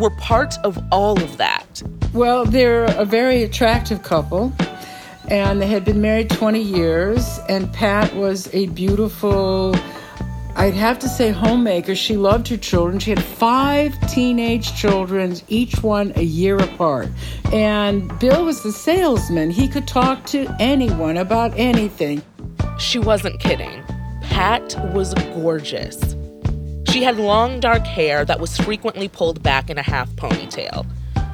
were 0.00 0.10
part 0.10 0.56
of 0.64 0.82
all 0.90 1.22
of 1.22 1.36
that. 1.36 1.82
Well, 2.12 2.44
they're 2.44 2.86
a 2.98 3.04
very 3.04 3.44
attractive 3.44 4.02
couple 4.02 4.52
and 5.28 5.60
they 5.60 5.66
had 5.66 5.84
been 5.84 6.00
married 6.00 6.30
20 6.30 6.60
years. 6.60 7.40
And 7.48 7.72
Pat 7.72 8.14
was 8.14 8.52
a 8.54 8.66
beautiful, 8.68 9.74
I'd 10.54 10.74
have 10.74 10.98
to 11.00 11.08
say, 11.08 11.30
homemaker. 11.30 11.94
She 11.94 12.16
loved 12.16 12.48
her 12.48 12.56
children. 12.56 12.98
She 12.98 13.10
had 13.10 13.22
five 13.22 13.94
teenage 14.08 14.74
children, 14.74 15.36
each 15.48 15.82
one 15.82 16.12
a 16.16 16.22
year 16.22 16.56
apart. 16.56 17.08
And 17.52 18.16
Bill 18.18 18.44
was 18.44 18.62
the 18.62 18.72
salesman. 18.72 19.50
He 19.50 19.68
could 19.68 19.88
talk 19.88 20.24
to 20.26 20.46
anyone 20.60 21.16
about 21.16 21.52
anything. 21.56 22.22
She 22.78 22.98
wasn't 22.98 23.40
kidding. 23.40 23.82
Pat 24.22 24.76
was 24.92 25.14
gorgeous. 25.14 26.14
She 26.90 27.02
had 27.02 27.16
long 27.16 27.60
dark 27.60 27.84
hair 27.84 28.24
that 28.24 28.40
was 28.40 28.56
frequently 28.56 29.08
pulled 29.08 29.42
back 29.42 29.70
in 29.70 29.76
a 29.78 29.82
half 29.82 30.08
ponytail 30.10 30.86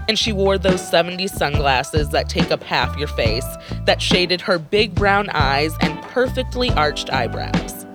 and 0.08 0.18
she 0.18 0.32
wore 0.32 0.58
those 0.58 0.80
70s 0.80 1.30
sunglasses 1.30 2.10
that 2.10 2.28
take 2.28 2.50
up 2.50 2.62
half 2.62 2.96
your 2.96 3.08
face, 3.08 3.46
that 3.84 4.02
shaded 4.02 4.40
her 4.40 4.58
big 4.58 4.94
brown 4.94 5.28
eyes 5.30 5.72
and 5.80 6.00
perfectly 6.02 6.70
arched 6.70 7.12
eyebrows. 7.12 7.86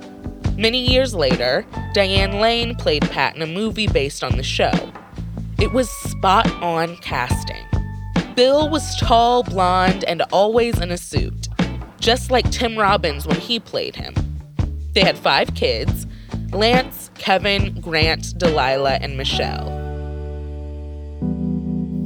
Many 0.58 0.90
years 0.90 1.14
later, 1.14 1.66
Diane 1.94 2.40
Lane 2.40 2.76
played 2.76 3.04
Pat 3.10 3.36
in 3.36 3.42
a 3.42 3.48
movie 3.48 3.88
based 3.88 4.24
on 4.24 4.38
the 4.38 4.44
show. 4.44 4.72
It 5.60 5.72
was 5.72 5.90
spot 5.90 6.50
on 6.64 6.98
casting. 6.98 7.64
Bill 8.36 8.70
was 8.70 8.96
tall, 8.98 9.44
blonde, 9.44 10.04
and 10.06 10.22
always 10.32 10.80
in 10.80 10.92
a 10.92 10.98
suit, 10.98 11.48
just 12.00 12.32
like 12.32 12.50
Tim 12.52 12.78
Robbins 12.78 13.28
when 13.28 13.40
he 13.40 13.60
played 13.60 13.96
him. 13.96 14.14
They 14.94 15.02
had 15.02 15.18
five 15.18 15.54
kids 15.54 16.08
Lance, 16.52 17.12
Kevin, 17.16 17.80
Grant, 17.82 18.38
Delilah, 18.38 19.00
and 19.02 19.18
Michelle. 19.18 19.87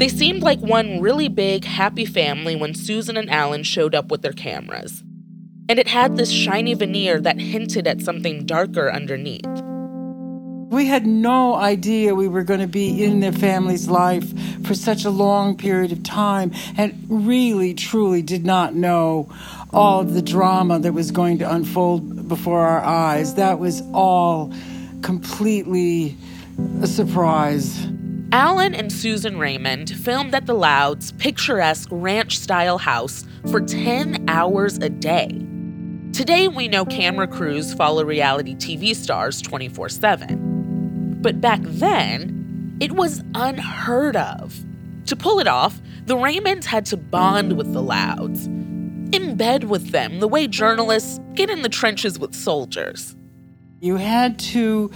They 0.01 0.09
seemed 0.09 0.41
like 0.41 0.59
one 0.61 0.99
really 0.99 1.27
big, 1.27 1.63
happy 1.63 2.05
family 2.05 2.55
when 2.55 2.73
Susan 2.73 3.17
and 3.17 3.29
Alan 3.29 3.61
showed 3.61 3.93
up 3.93 4.09
with 4.09 4.23
their 4.23 4.33
cameras. 4.33 5.03
And 5.69 5.77
it 5.77 5.87
had 5.87 6.17
this 6.17 6.31
shiny 6.31 6.73
veneer 6.73 7.21
that 7.21 7.39
hinted 7.39 7.85
at 7.85 8.01
something 8.01 8.47
darker 8.47 8.91
underneath. 8.91 9.45
We 10.71 10.87
had 10.87 11.05
no 11.05 11.53
idea 11.53 12.15
we 12.15 12.27
were 12.27 12.41
going 12.41 12.61
to 12.61 12.67
be 12.67 13.03
in 13.03 13.19
their 13.19 13.31
family's 13.31 13.89
life 13.89 14.25
for 14.65 14.73
such 14.73 15.05
a 15.05 15.11
long 15.11 15.55
period 15.55 15.91
of 15.91 16.01
time 16.01 16.51
and 16.79 17.05
really, 17.07 17.75
truly 17.75 18.23
did 18.23 18.43
not 18.43 18.73
know 18.73 19.29
all 19.71 19.99
of 19.99 20.15
the 20.15 20.23
drama 20.23 20.79
that 20.79 20.93
was 20.93 21.11
going 21.11 21.37
to 21.37 21.53
unfold 21.53 22.27
before 22.27 22.61
our 22.61 22.81
eyes. 22.81 23.35
That 23.35 23.59
was 23.59 23.83
all 23.93 24.51
completely 25.03 26.17
a 26.81 26.87
surprise. 26.87 27.85
Alan 28.33 28.73
and 28.73 28.89
Susan 28.89 29.37
Raymond 29.37 29.89
filmed 29.89 30.33
at 30.33 30.45
the 30.45 30.53
Louds' 30.53 31.11
picturesque 31.11 31.89
ranch 31.91 32.39
style 32.39 32.77
house 32.77 33.25
for 33.49 33.59
10 33.59 34.23
hours 34.29 34.77
a 34.77 34.87
day. 34.87 35.27
Today, 36.13 36.47
we 36.47 36.69
know 36.69 36.85
camera 36.85 37.27
crews 37.27 37.73
follow 37.73 38.05
reality 38.05 38.55
TV 38.55 38.95
stars 38.95 39.41
24 39.41 39.89
7. 39.89 41.19
But 41.21 41.41
back 41.41 41.59
then, 41.63 42.77
it 42.79 42.93
was 42.93 43.21
unheard 43.35 44.15
of. 44.15 44.63
To 45.07 45.17
pull 45.17 45.41
it 45.41 45.47
off, 45.47 45.81
the 46.05 46.15
Raymonds 46.15 46.63
had 46.63 46.85
to 46.85 46.97
bond 46.97 47.57
with 47.57 47.73
the 47.73 47.81
Louds, 47.81 48.45
in 48.45 49.35
bed 49.35 49.65
with 49.65 49.89
them 49.89 50.21
the 50.21 50.27
way 50.29 50.47
journalists 50.47 51.19
get 51.33 51.49
in 51.49 51.63
the 51.63 51.69
trenches 51.69 52.17
with 52.17 52.33
soldiers. 52.33 53.13
You 53.81 53.97
had 53.97 54.37
to 54.39 54.91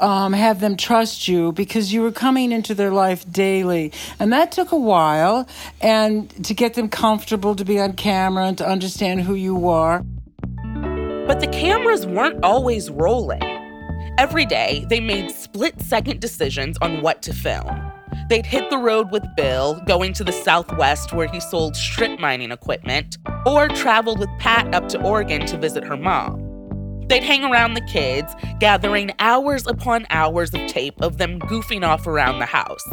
um, 0.00 0.32
have 0.32 0.60
them 0.60 0.76
trust 0.76 1.28
you 1.28 1.52
because 1.52 1.92
you 1.92 2.02
were 2.02 2.12
coming 2.12 2.52
into 2.52 2.74
their 2.74 2.90
life 2.90 3.30
daily. 3.30 3.92
And 4.18 4.32
that 4.32 4.52
took 4.52 4.72
a 4.72 4.76
while, 4.76 5.48
and 5.80 6.28
to 6.44 6.54
get 6.54 6.74
them 6.74 6.88
comfortable 6.88 7.54
to 7.56 7.64
be 7.64 7.78
on 7.78 7.94
camera 7.94 8.44
and 8.44 8.58
to 8.58 8.66
understand 8.66 9.22
who 9.22 9.34
you 9.34 9.68
are. 9.68 10.04
But 11.26 11.40
the 11.40 11.48
cameras 11.48 12.06
weren't 12.06 12.44
always 12.44 12.90
rolling. 12.90 13.42
Every 14.18 14.46
day, 14.46 14.86
they 14.88 15.00
made 15.00 15.30
split 15.30 15.80
second 15.82 16.20
decisions 16.20 16.78
on 16.80 17.02
what 17.02 17.22
to 17.22 17.34
film. 17.34 17.92
They'd 18.28 18.46
hit 18.46 18.70
the 18.70 18.78
road 18.78 19.10
with 19.12 19.24
Bill, 19.36 19.80
going 19.86 20.12
to 20.14 20.24
the 20.24 20.32
Southwest 20.32 21.12
where 21.12 21.28
he 21.28 21.40
sold 21.40 21.76
strip 21.76 22.18
mining 22.18 22.50
equipment, 22.50 23.18
or 23.44 23.68
traveled 23.68 24.18
with 24.18 24.30
Pat 24.38 24.74
up 24.74 24.88
to 24.90 25.02
Oregon 25.02 25.46
to 25.46 25.58
visit 25.58 25.84
her 25.84 25.96
mom. 25.96 26.45
They'd 27.08 27.22
hang 27.22 27.44
around 27.44 27.74
the 27.74 27.80
kids, 27.82 28.34
gathering 28.58 29.12
hours 29.18 29.66
upon 29.66 30.06
hours 30.10 30.52
of 30.54 30.66
tape 30.66 31.00
of 31.00 31.18
them 31.18 31.38
goofing 31.40 31.84
off 31.86 32.06
around 32.06 32.38
the 32.38 32.46
house. 32.46 32.84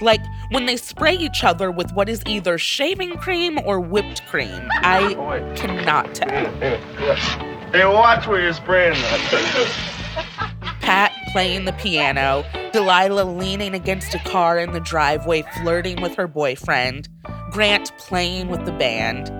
Like 0.00 0.20
when 0.50 0.66
they 0.66 0.76
spray 0.76 1.14
each 1.14 1.44
other 1.44 1.70
with 1.70 1.92
what 1.92 2.08
is 2.08 2.22
either 2.26 2.58
shaving 2.58 3.16
cream 3.18 3.58
or 3.64 3.78
whipped 3.80 4.26
cream. 4.26 4.68
I 4.82 5.14
cannot 5.56 6.14
tell. 6.14 7.38
Hey, 7.72 7.86
watch 7.86 8.26
where 8.26 8.42
you're 8.42 8.52
spraying 8.52 8.92
that. 8.92 10.52
Pat 10.82 11.10
playing 11.32 11.64
the 11.64 11.72
piano, 11.72 12.44
Delilah 12.74 13.22
leaning 13.24 13.74
against 13.74 14.14
a 14.14 14.18
car 14.18 14.58
in 14.58 14.72
the 14.72 14.80
driveway, 14.80 15.42
flirting 15.56 16.02
with 16.02 16.14
her 16.16 16.28
boyfriend, 16.28 17.08
Grant 17.50 17.90
playing 17.96 18.48
with 18.48 18.66
the 18.66 18.72
band. 18.72 19.30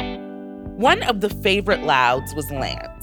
One 0.80 1.02
of 1.02 1.20
the 1.20 1.28
favorite 1.28 1.82
Louds 1.82 2.34
was 2.34 2.50
Lance. 2.50 3.01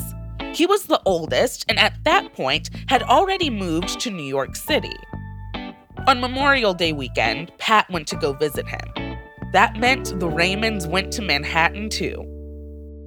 He 0.53 0.65
was 0.65 0.85
the 0.85 1.01
oldest 1.05 1.65
and 1.69 1.79
at 1.79 2.03
that 2.03 2.33
point 2.33 2.69
had 2.87 3.03
already 3.03 3.49
moved 3.49 3.99
to 4.01 4.09
New 4.09 4.23
York 4.23 4.55
City. 4.55 4.95
On 6.07 6.19
Memorial 6.19 6.73
Day 6.73 6.91
weekend, 6.91 7.51
Pat 7.59 7.89
went 7.89 8.07
to 8.07 8.15
go 8.15 8.33
visit 8.33 8.67
him. 8.67 9.17
That 9.53 9.77
meant 9.77 10.19
the 10.19 10.27
Raymonds 10.27 10.87
went 10.87 11.13
to 11.13 11.21
Manhattan 11.21 11.89
too. 11.89 12.25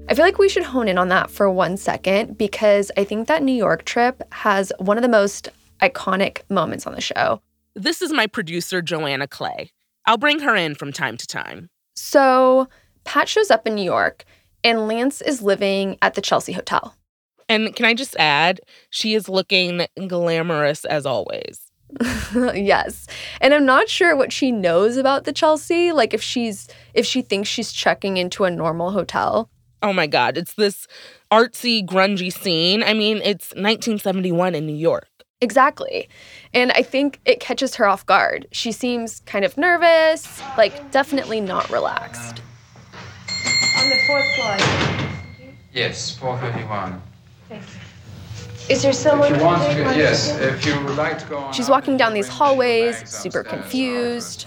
I 0.08 0.14
feel 0.14 0.25
like 0.25 0.38
we 0.38 0.49
should 0.49 0.64
hone 0.64 0.88
in 0.88 0.99
on 0.99 1.08
that 1.08 1.30
for 1.30 1.50
one 1.50 1.76
second 1.76 2.38
because 2.38 2.90
I 2.96 3.04
think 3.04 3.28
that 3.28 3.42
New 3.42 3.52
York 3.52 3.84
trip 3.84 4.22
has 4.32 4.72
one 4.78 4.96
of 4.99 5.02
the 5.02 5.08
most 5.08 5.49
iconic 5.80 6.42
moments 6.49 6.87
on 6.87 6.94
the 6.94 7.00
show. 7.00 7.40
This 7.75 8.02
is 8.02 8.12
my 8.12 8.26
producer, 8.26 8.82
Joanna 8.82 9.26
Clay. 9.26 9.70
I'll 10.06 10.18
bring 10.18 10.40
her 10.40 10.54
in 10.54 10.75
from 10.75 10.92
time 10.92 11.16
to 11.16 11.26
time. 11.26 11.70
So, 11.94 12.68
Pat 13.04 13.28
shows 13.28 13.50
up 13.50 13.66
in 13.66 13.75
New 13.75 13.84
York, 13.84 14.25
and 14.64 14.87
Lance 14.88 15.20
is 15.20 15.42
living 15.42 15.99
at 16.02 16.14
the 16.14 16.20
Chelsea 16.20 16.52
Hotel. 16.52 16.94
And 17.52 17.76
can 17.76 17.85
I 17.85 17.92
just 17.92 18.16
add, 18.16 18.62
she 18.88 19.12
is 19.12 19.28
looking 19.28 19.87
glamorous 20.09 20.87
as 20.87 21.04
always. 21.04 21.71
yes. 22.35 23.06
And 23.42 23.52
I'm 23.52 23.66
not 23.66 23.90
sure 23.90 24.16
what 24.16 24.32
she 24.32 24.50
knows 24.50 24.97
about 24.97 25.25
the 25.25 25.35
Chelsea, 25.35 25.92
like 25.92 26.14
if 26.14 26.23
she's 26.23 26.66
if 26.94 27.04
she 27.04 27.21
thinks 27.21 27.50
she's 27.50 27.71
checking 27.71 28.16
into 28.16 28.44
a 28.44 28.50
normal 28.50 28.92
hotel. 28.92 29.50
Oh 29.82 29.92
my 29.92 30.06
god, 30.06 30.38
it's 30.38 30.54
this 30.54 30.87
artsy 31.30 31.85
grungy 31.85 32.32
scene. 32.32 32.82
I 32.82 32.94
mean, 32.94 33.18
it's 33.18 33.50
1971 33.50 34.54
in 34.54 34.64
New 34.64 34.75
York. 34.75 35.11
Exactly. 35.42 36.09
And 36.54 36.73
I 36.73 36.82
think 36.82 37.21
it 37.26 37.38
catches 37.38 37.75
her 37.75 37.87
off 37.87 38.06
guard. 38.06 38.47
She 38.52 38.73
seems 38.73 39.21
kind 39.26 39.44
of 39.44 39.59
nervous, 39.59 40.40
like 40.56 40.90
definitely 40.90 41.42
not 41.42 41.68
relaxed. 41.68 42.40
On 43.76 43.90
the 43.90 43.99
fourth 44.06 44.35
floor. 44.37 44.56
Yes, 45.75 46.16
431. 46.16 47.12
Is 48.68 48.82
there 48.82 48.92
someone? 48.92 49.32
If 49.32 49.40
you 49.40 49.44
want 49.44 49.62
to, 49.62 49.78
yes, 49.99 50.38
if 50.38 50.64
you 50.64 50.80
would 50.85 50.97
like 50.97 51.18
to 51.18 51.26
go 51.26 51.38
on. 51.38 51.52
She's 51.52 51.68
walking 51.68 51.97
down 51.97 52.14
these 52.14 52.28
hallways, 52.28 53.09
super 53.09 53.42
confused. 53.42 54.44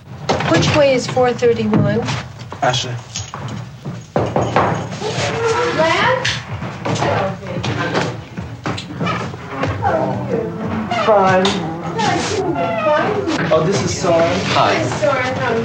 Which 0.51 0.73
way 0.75 0.93
is 0.93 1.05
431? 1.07 2.01
Ashley. 2.61 2.95
Fine. 11.05 11.74
Oh, 11.97 13.63
this 13.65 13.81
is 13.83 14.01
Soren. 14.01 14.17
Hi. 14.47 14.81
Soren, 14.83 15.33
How 15.35 15.53
are 15.53 15.57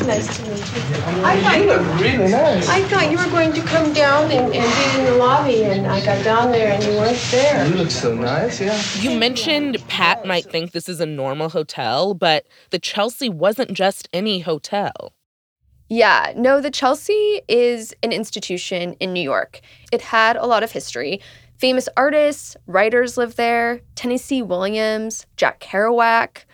you? 0.00 0.06
nice 0.06 0.36
to 0.36 0.42
meet 0.50 0.58
you. 0.58 1.24
I 1.24 1.40
thought 1.40 1.58
You 1.58 1.66
look 1.66 2.00
really 2.00 2.32
nice. 2.32 2.68
I 2.68 2.82
thought 2.84 3.10
you 3.10 3.16
were 3.18 3.30
going 3.30 3.52
to 3.52 3.60
come 3.62 3.92
down 3.92 4.30
and, 4.32 4.52
and 4.52 4.52
be 4.52 4.98
in 4.98 5.04
the 5.04 5.16
lobby, 5.18 5.64
and 5.64 5.86
I 5.86 6.04
got 6.04 6.24
down 6.24 6.50
there 6.50 6.72
and 6.72 6.82
you 6.82 6.90
weren't 6.92 7.18
there. 7.30 7.66
You 7.66 7.74
look 7.76 7.90
so 7.90 8.14
nice, 8.14 8.60
yeah. 8.60 8.80
You 8.98 9.18
mentioned 9.18 9.78
Pat 9.88 10.26
might 10.26 10.44
think 10.46 10.72
this 10.72 10.88
is 10.88 11.00
a 11.00 11.06
normal 11.06 11.48
hotel, 11.48 12.12
but 12.14 12.46
the 12.70 12.78
Chelsea 12.80 13.28
wasn't 13.28 13.72
just 13.72 14.08
any 14.12 14.40
hotel. 14.40 15.12
Yeah, 15.88 16.32
no, 16.36 16.60
the 16.60 16.70
Chelsea 16.70 17.40
is 17.48 17.94
an 18.02 18.12
institution 18.12 18.94
in 18.94 19.12
New 19.12 19.22
York. 19.22 19.60
It 19.92 20.02
had 20.02 20.36
a 20.36 20.44
lot 20.46 20.62
of 20.62 20.72
history. 20.72 21.20
Famous 21.58 21.88
artists, 21.96 22.56
writers 22.68 23.16
live 23.16 23.34
there, 23.34 23.80
Tennessee 23.96 24.42
Williams, 24.42 25.26
Jack 25.36 25.58
Kerouac. 25.58 26.44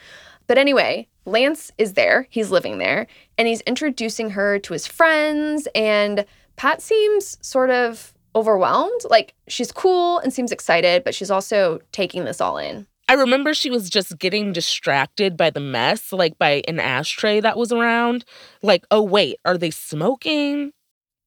But 0.46 0.56
anyway, 0.56 1.08
Lance 1.26 1.70
is 1.76 1.92
there, 1.92 2.26
he's 2.30 2.50
living 2.50 2.78
there, 2.78 3.06
and 3.37 3.46
he's 3.46 3.61
introducing 3.62 4.30
her 4.30 4.58
to 4.61 4.73
his 4.73 4.87
friends. 4.87 5.68
And 5.75 6.25
Pat 6.56 6.80
seems 6.80 7.37
sort 7.46 7.68
of 7.68 8.14
overwhelmed. 8.34 9.02
Like 9.11 9.34
she's 9.46 9.70
cool 9.70 10.20
and 10.20 10.32
seems 10.32 10.52
excited, 10.52 11.04
but 11.04 11.14
she's 11.14 11.30
also 11.30 11.80
taking 11.92 12.25
this 12.25 12.40
all 12.40 12.56
in. 12.56 12.87
I 13.06 13.12
remember 13.12 13.52
she 13.52 13.68
was 13.68 13.90
just 13.90 14.18
getting 14.18 14.54
distracted 14.54 15.37
by 15.37 15.50
the 15.50 15.61
mess, 15.61 16.11
like 16.11 16.38
by 16.38 16.62
an 16.66 16.80
ashtray 16.80 17.40
that 17.40 17.58
was 17.58 17.70
around. 17.70 18.25
Like, 18.62 18.87
oh, 18.90 19.02
wait, 19.02 19.37
are 19.44 19.58
they 19.58 19.70
smoking? 19.70 20.73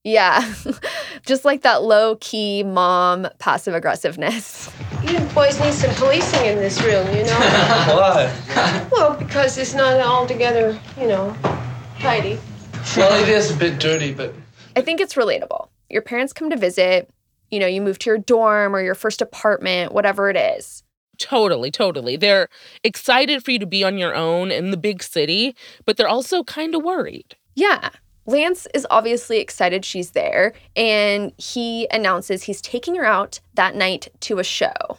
Yeah, 0.04 0.54
just 1.26 1.44
like 1.44 1.64
that 1.64 1.84
low 1.84 2.16
key 2.22 2.64
mom 2.64 3.28
passive 3.40 3.74
aggressiveness. 3.74 4.72
You 5.04 5.20
boys 5.36 5.60
need 5.60 5.74
some 5.74 5.94
policing 5.96 6.46
in 6.46 6.58
this 6.58 6.82
room, 6.82 7.08
you 7.08 7.24
know? 7.24 7.40
Why? 7.90 8.88
well, 8.92 9.18
because 9.18 9.58
it's 9.58 9.74
not 9.74 10.00
altogether, 10.00 10.80
you 10.98 11.08
know, 11.08 11.36
tidy. 12.00 12.40
Well, 12.96 13.22
it 13.22 13.30
is 13.30 13.52
a 13.52 13.56
bit 13.56 13.80
dirty, 13.80 14.14
but 14.14 14.34
I 14.76 14.82
think 14.82 15.02
it's 15.02 15.16
relatable. 15.16 15.68
Your 15.90 16.02
parents 16.02 16.34
come 16.34 16.50
to 16.50 16.58
visit, 16.58 17.10
you 17.52 17.60
know, 17.60 17.68
you 17.68 17.82
move 17.82 18.00
to 18.00 18.10
your 18.10 18.18
dorm 18.18 18.76
or 18.76 18.82
your 18.82 18.96
first 18.96 19.22
apartment, 19.22 19.92
whatever 19.92 20.30
it 20.30 20.38
is. 20.38 20.84
Totally, 21.18 21.72
totally. 21.72 22.16
They're 22.16 22.48
excited 22.84 23.44
for 23.44 23.52
you 23.52 23.60
to 23.60 23.66
be 23.66 23.84
on 23.84 23.98
your 23.98 24.16
own 24.16 24.52
in 24.52 24.72
the 24.72 24.78
big 24.78 25.02
city, 25.02 25.56
but 25.86 25.98
they're 25.98 26.08
also 26.08 26.44
kind 26.44 26.76
of 26.76 26.84
worried. 26.84 27.36
Yeah. 27.56 27.90
Lance 28.28 28.68
is 28.74 28.86
obviously 28.92 29.40
excited 29.40 29.86
she's 29.86 30.12
there, 30.12 30.54
and 30.76 31.32
he 31.38 31.88
announces 31.92 32.44
he's 32.44 32.62
taking 32.62 32.96
her 32.96 33.06
out 33.06 33.40
that 33.54 33.74
night 33.74 34.10
to 34.20 34.40
a 34.40 34.44
show. 34.44 34.98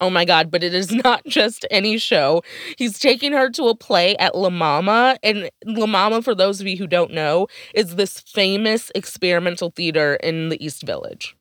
Oh 0.00 0.10
my 0.10 0.24
God, 0.24 0.50
but 0.50 0.64
it 0.64 0.74
is 0.74 0.90
not 1.04 1.24
just 1.24 1.64
any 1.70 1.98
show. 1.98 2.42
He's 2.76 2.98
taking 2.98 3.32
her 3.32 3.48
to 3.50 3.68
a 3.68 3.76
play 3.76 4.16
at 4.16 4.34
La 4.34 4.50
Mama. 4.50 5.16
And 5.22 5.48
La 5.64 5.86
Mama, 5.86 6.20
for 6.20 6.34
those 6.34 6.60
of 6.60 6.66
you 6.66 6.76
who 6.76 6.88
don't 6.88 7.12
know, 7.12 7.46
is 7.74 7.94
this 7.94 8.18
famous 8.20 8.90
experimental 8.96 9.70
theater 9.70 10.16
in 10.16 10.48
the 10.48 10.62
East 10.62 10.82
Village. 10.82 11.36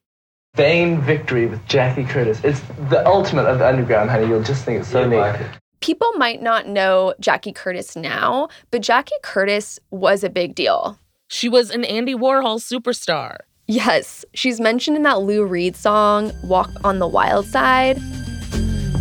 Vain 0.55 1.01
Victory 1.01 1.47
with 1.47 1.65
Jackie 1.65 2.03
Curtis. 2.03 2.43
It's 2.43 2.61
the 2.89 3.03
ultimate 3.07 3.47
of 3.47 3.57
the 3.57 3.67
underground, 3.67 4.11
honey. 4.11 4.27
You'll 4.27 4.43
just 4.43 4.65
think 4.65 4.81
it's 4.81 4.89
so 4.89 5.07
neat. 5.07 5.35
People 5.81 6.11
might 6.13 6.43
not 6.43 6.67
know 6.67 7.15
Jackie 7.19 7.51
Curtis 7.51 7.95
now, 7.95 8.49
but 8.69 8.83
Jackie 8.83 9.15
Curtis 9.23 9.79
was 9.89 10.23
a 10.23 10.29
big 10.29 10.53
deal. 10.53 10.99
She 11.33 11.49
was 11.49 11.71
an 11.71 11.83
Andy 11.85 12.13
Warhol 12.13 12.61
superstar. 12.61 13.37
Yes, 13.65 14.23
she's 14.35 14.59
mentioned 14.61 14.97
in 14.97 15.01
that 15.01 15.21
Lou 15.21 15.43
Reed 15.43 15.75
song, 15.75 16.31
Walk 16.43 16.69
on 16.83 16.99
the 16.99 17.07
Wild 17.07 17.47
Side. 17.47 17.99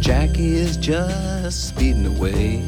Jackie 0.01 0.55
is 0.55 0.79
just 0.79 1.69
speeding 1.69 2.07
away. 2.07 2.63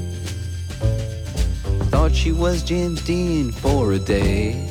Thought 1.88 2.14
she 2.14 2.31
was 2.31 2.62
James 2.62 3.03
Dean 3.05 3.53
for 3.53 3.94
a 3.94 3.98
day. 3.98 4.68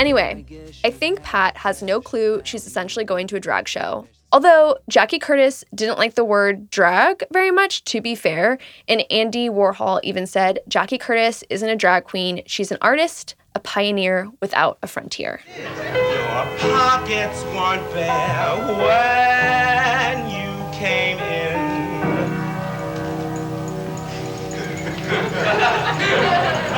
Anyway, 0.00 0.44
I 0.82 0.90
think 0.90 1.22
Pat 1.22 1.56
has 1.56 1.80
no 1.80 2.00
clue 2.00 2.42
she's 2.44 2.66
essentially 2.66 3.04
going 3.04 3.28
to 3.28 3.36
a 3.36 3.40
drag 3.40 3.68
show. 3.68 4.08
Although 4.32 4.78
Jackie 4.88 5.18
Curtis 5.18 5.62
didn't 5.74 5.98
like 5.98 6.14
the 6.14 6.24
word 6.24 6.70
drag 6.70 7.22
very 7.32 7.50
much, 7.50 7.84
to 7.84 8.00
be 8.00 8.14
fair, 8.14 8.56
and 8.88 9.04
Andy 9.10 9.50
Warhol 9.50 10.00
even 10.02 10.26
said 10.26 10.60
Jackie 10.68 10.96
Curtis 10.96 11.44
isn't 11.50 11.68
a 11.68 11.76
drag 11.76 12.04
queen, 12.04 12.42
she's 12.46 12.72
an 12.72 12.78
artist, 12.80 13.34
a 13.54 13.60
pioneer 13.60 14.30
without 14.40 14.78
a 14.82 14.86
frontier. 14.86 15.42
Your 15.58 16.46
pockets 16.60 17.44
weren't 17.44 17.92
bare 17.92 18.56
when 18.80 20.30
you 20.30 20.48
came 20.72 21.18
in. 21.18 21.82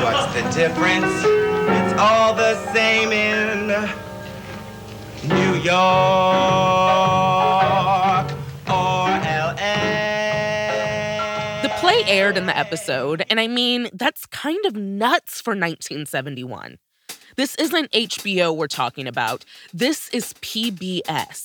What's 0.03 0.35
the 0.35 0.43
difference? 0.61 1.15
It's 1.15 2.01
all 2.01 2.35
the 2.35 2.57
same 2.73 3.13
in 3.13 3.69
New 5.29 5.55
York 5.63 7.44
aired 12.15 12.37
in 12.37 12.47
the 12.47 12.57
episode, 12.57 13.25
and 13.29 13.41
I 13.41 13.49
mean, 13.49 13.89
that's 13.93 14.25
kind 14.27 14.65
of 14.67 14.77
nuts 14.77 15.41
for 15.41 15.51
1971. 15.51 16.79
This 17.35 17.57
isn't 17.57 17.91
HBO 17.91 18.57
we're 18.57 18.69
talking 18.69 19.09
about, 19.09 19.45
this 19.73 20.09
is 20.11 20.33
PBS. 20.35 21.43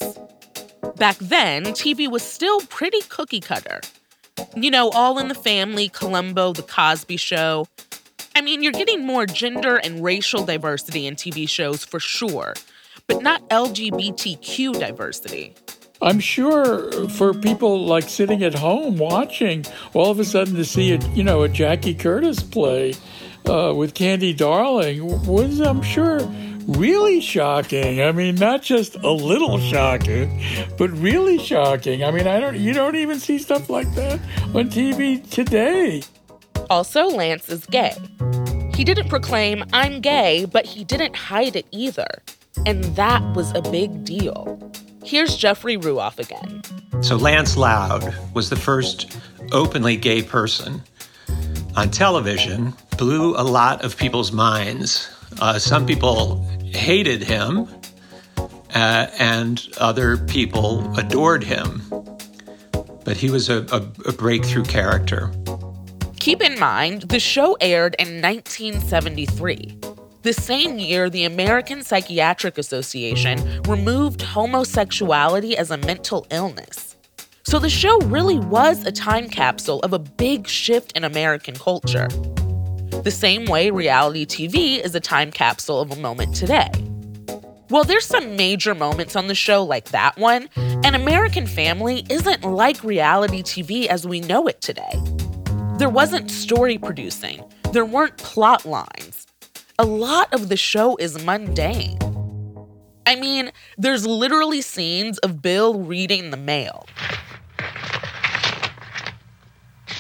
Back 0.96 1.18
then, 1.18 1.64
TV 1.66 2.08
was 2.08 2.22
still 2.22 2.62
pretty 2.62 3.02
cookie 3.10 3.40
cutter. 3.40 3.82
You 4.56 4.70
know, 4.70 4.90
All 4.92 5.18
in 5.18 5.28
the 5.28 5.34
Family, 5.34 5.90
Columbo, 5.90 6.54
The 6.54 6.62
Cosby 6.62 7.18
Show. 7.18 7.68
I 8.36 8.42
mean, 8.42 8.62
you're 8.62 8.72
getting 8.72 9.04
more 9.04 9.26
gender 9.26 9.78
and 9.78 10.04
racial 10.04 10.46
diversity 10.46 11.08
in 11.08 11.16
TV 11.16 11.50
shows 11.50 11.84
for 11.84 12.00
sure, 12.00 12.54
but 13.08 13.24
not 13.24 13.50
LGBTQ 13.50 14.80
diversity. 14.80 15.56
I'm 16.02 16.20
sure 16.20 17.10
for 17.10 17.34
people 17.34 17.86
like 17.86 18.08
sitting 18.08 18.44
at 18.44 18.56
home 18.56 18.98
watching, 18.98 19.66
all 19.94 20.12
of 20.12 20.20
a 20.20 20.26
sudden 20.26 20.56
to 20.56 20.64
see 20.64 20.94
a 20.94 21.00
you 21.10 21.24
know 21.24 21.44
a 21.44 21.50
Jackie 21.50 21.94
Curtis 21.94 22.42
play 22.42 22.94
uh, 23.50 23.74
with 23.76 23.94
Candy 23.94 24.34
Darling 24.34 25.26
was, 25.26 25.60
I'm 25.60 25.82
sure, 25.82 26.20
really 26.68 27.20
shocking. 27.20 28.02
I 28.02 28.12
mean, 28.12 28.36
not 28.36 28.62
just 28.62 28.96
a 28.96 29.12
little 29.12 29.60
shocking, 29.60 30.42
but 30.78 30.90
really 30.92 31.38
shocking. 31.40 32.04
I 32.04 32.12
mean, 32.12 32.28
I 32.28 32.40
don't 32.40 32.58
you 32.58 32.74
don't 32.74 32.96
even 32.96 33.20
see 33.20 33.38
stuff 33.38 33.70
like 33.70 33.94
that 33.96 34.20
on 34.54 34.70
TV 34.70 35.28
today. 35.30 36.04
Also, 36.70 37.08
Lance 37.08 37.50
is 37.50 37.66
gay. 37.66 37.96
He 38.76 38.84
didn't 38.84 39.10
proclaim, 39.10 39.66
I'm 39.74 40.00
gay, 40.00 40.46
but 40.46 40.66
he 40.66 40.84
didn't 40.84 41.16
hide 41.16 41.56
it 41.56 41.66
either. 41.72 42.22
And 42.66 42.84
that 42.96 43.22
was 43.36 43.52
a 43.54 43.62
big 43.62 44.06
deal. 44.06 44.72
Here's 45.04 45.36
Jeffrey 45.36 45.78
Ruoff 45.78 46.20
again. 46.20 46.62
So 47.02 47.16
Lance 47.16 47.56
Loud 47.56 48.14
was 48.34 48.50
the 48.50 48.56
first 48.56 49.18
openly 49.52 49.96
gay 49.96 50.22
person 50.22 50.82
on 51.76 51.90
television, 51.90 52.74
blew 52.98 53.36
a 53.36 53.44
lot 53.44 53.84
of 53.84 53.96
people's 53.98 54.32
minds. 54.32 55.10
Uh, 55.40 55.58
some 55.58 55.86
people 55.86 56.44
hated 56.74 57.24
him, 57.24 57.68
uh, 58.76 59.08
and 59.18 59.68
other 59.78 60.18
people 60.18 60.94
adored 60.98 61.44
him. 61.44 61.82
But 63.06 63.18
he 63.18 63.30
was 63.30 63.50
a, 63.50 63.66
a, 63.72 64.10
a 64.10 64.14
breakthrough 64.14 64.66
character. 64.66 65.32
Keep 66.20 66.42
in 66.42 66.60
mind, 66.60 67.04
the 67.04 67.20
show 67.20 67.58
aired 67.62 67.96
in 67.98 68.22
1973. 68.22 69.78
The 70.22 70.34
same 70.34 70.78
year, 70.80 71.10
the 71.10 71.24
American 71.24 71.82
Psychiatric 71.82 72.58
Association 72.58 73.64
removed 73.64 74.22
homosexuality 74.22 75.56
as 75.56 75.72
a 75.72 75.78
mental 75.78 76.28
illness. 76.30 76.98
So 77.44 77.58
the 77.58 77.70
show 77.70 77.98
really 78.02 78.38
was 78.38 78.86
a 78.86 78.92
time 78.92 79.30
capsule 79.30 79.80
of 79.80 79.94
a 79.94 80.00
big 80.00 80.46
shift 80.46 80.92
in 80.98 81.06
American 81.06 81.56
culture. 81.56 82.10
The 83.02 83.12
same 83.12 83.46
way 83.46 83.72
reality 83.72 84.26
TV 84.26 84.84
is 84.84 84.94
a 84.94 85.00
time 85.00 85.32
capsule 85.32 85.80
of 85.80 85.90
a 85.94 85.96
moment 85.96 86.36
today. 86.36 86.70
Well, 87.70 87.86
there's 87.86 88.06
some 88.06 88.36
major 88.36 88.76
moments 88.76 89.16
on 89.16 89.28
the 89.28 89.36
show 89.36 89.64
like 89.64 89.92
that 89.92 90.18
one, 90.18 90.50
and 90.58 90.98
American 90.98 91.48
Family 91.48 92.06
isn't 92.10 92.44
like 92.44 92.84
reality 92.84 93.42
TV 93.42 93.86
as 93.86 94.06
we 94.06 94.20
know 94.20 94.48
it 94.48 94.60
today. 94.60 95.02
There 95.78 95.90
wasn't 95.90 96.30
story 96.30 96.78
producing, 96.78 97.42
there 97.72 97.86
weren't 97.86 98.18
plot 98.18 98.66
lines. 98.66 99.29
A 99.80 99.86
lot 99.86 100.34
of 100.34 100.50
the 100.50 100.58
show 100.58 100.98
is 100.98 101.24
mundane. 101.24 101.98
I 103.08 103.16
mean, 103.16 103.54
there's 103.78 104.06
literally 104.06 104.60
scenes 104.60 105.20
of 105.20 105.42
Bill 105.42 105.80
reading 105.80 106.32
the 106.32 106.38
mail. 106.38 106.86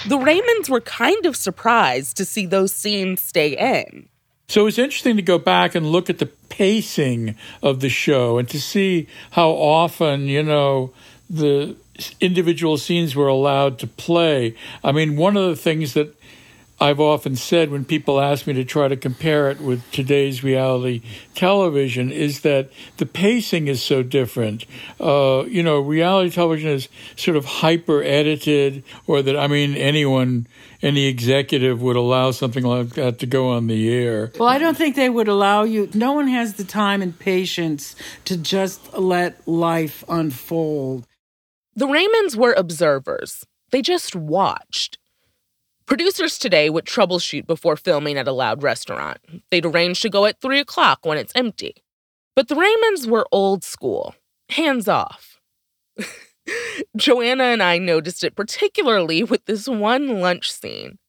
The 0.05 0.17
Raymonds 0.17 0.69
were 0.69 0.81
kind 0.81 1.25
of 1.25 1.37
surprised 1.37 2.17
to 2.17 2.25
see 2.25 2.45
those 2.45 2.73
scenes 2.73 3.21
stay 3.21 3.55
in. 3.55 4.09
So 4.49 4.67
it's 4.67 4.77
interesting 4.77 5.15
to 5.15 5.21
go 5.21 5.37
back 5.37 5.75
and 5.75 5.85
look 5.85 6.09
at 6.09 6.17
the 6.17 6.25
pacing 6.25 7.35
of 7.63 7.79
the 7.79 7.87
show 7.87 8.37
and 8.37 8.49
to 8.49 8.59
see 8.59 9.07
how 9.31 9.51
often, 9.51 10.27
you 10.27 10.43
know, 10.43 10.91
the 11.29 11.77
individual 12.19 12.77
scenes 12.77 13.15
were 13.15 13.29
allowed 13.29 13.79
to 13.79 13.87
play. 13.87 14.57
I 14.83 14.91
mean, 14.91 15.15
one 15.15 15.37
of 15.37 15.45
the 15.45 15.55
things 15.55 15.93
that 15.93 16.18
I've 16.81 16.99
often 16.99 17.35
said 17.35 17.71
when 17.71 17.83
people 17.83 18.21
ask 18.21 18.47
me 18.47 18.53
to 18.53 18.63
try 18.63 18.87
to 18.87 18.95
compare 18.95 19.49
it 19.49 19.59
with 19.59 19.89
today's 19.91 20.43
reality 20.43 21.01
television 21.35 22.11
is 22.11 22.41
that 22.41 22.69
the 22.97 23.05
pacing 23.05 23.67
is 23.67 23.83
so 23.83 24.01
different. 24.01 24.65
Uh, 24.99 25.43
you 25.47 25.61
know, 25.61 25.79
reality 25.79 26.29
television 26.29 26.69
is 26.69 26.87
sort 27.17 27.35
of 27.35 27.43
hyper 27.45 28.01
edited, 28.01 28.83
or 29.07 29.21
that, 29.21 29.37
I 29.37 29.47
mean, 29.47 29.75
anyone, 29.75 30.47
any 30.81 31.07
executive 31.07 31.81
would 31.81 31.97
allow 31.97 32.31
something 32.31 32.63
like 32.63 32.89
that 32.91 33.19
to 33.19 33.25
go 33.25 33.49
on 33.49 33.67
the 33.67 33.93
air. 33.93 34.31
Well, 34.39 34.47
I 34.47 34.57
don't 34.57 34.77
think 34.77 34.95
they 34.95 35.09
would 35.09 35.27
allow 35.27 35.63
you. 35.63 35.89
No 35.93 36.13
one 36.13 36.27
has 36.29 36.53
the 36.53 36.63
time 36.63 37.01
and 37.01 37.17
patience 37.17 37.95
to 38.25 38.37
just 38.37 38.93
let 38.93 39.45
life 39.47 40.03
unfold. 40.07 41.05
The 41.75 41.87
Raymonds 41.87 42.35
were 42.37 42.53
observers, 42.53 43.45
they 43.71 43.81
just 43.81 44.15
watched. 44.15 44.97
Producers 45.89 46.37
today 46.37 46.69
would 46.69 46.85
troubleshoot 46.85 47.47
before 47.47 47.75
filming 47.75 48.15
at 48.15 48.27
a 48.27 48.31
loud 48.31 48.61
restaurant. 48.61 49.17
They'd 49.49 49.65
arrange 49.65 50.01
to 50.01 50.09
go 50.09 50.25
at 50.25 50.39
3 50.39 50.59
o'clock 50.59 50.99
when 51.03 51.17
it's 51.17 51.33
empty. 51.33 51.83
But 52.35 52.47
the 52.47 52.53
Raymonds 52.53 53.09
were 53.09 53.27
old 53.31 53.63
school, 53.63 54.13
hands 54.49 54.87
off. 54.87 55.39
Joanna 56.95 57.45
and 57.45 57.63
I 57.63 57.79
noticed 57.79 58.23
it 58.23 58.35
particularly 58.35 59.23
with 59.23 59.43
this 59.45 59.67
one 59.67 60.19
lunch 60.19 60.51
scene. 60.51 60.99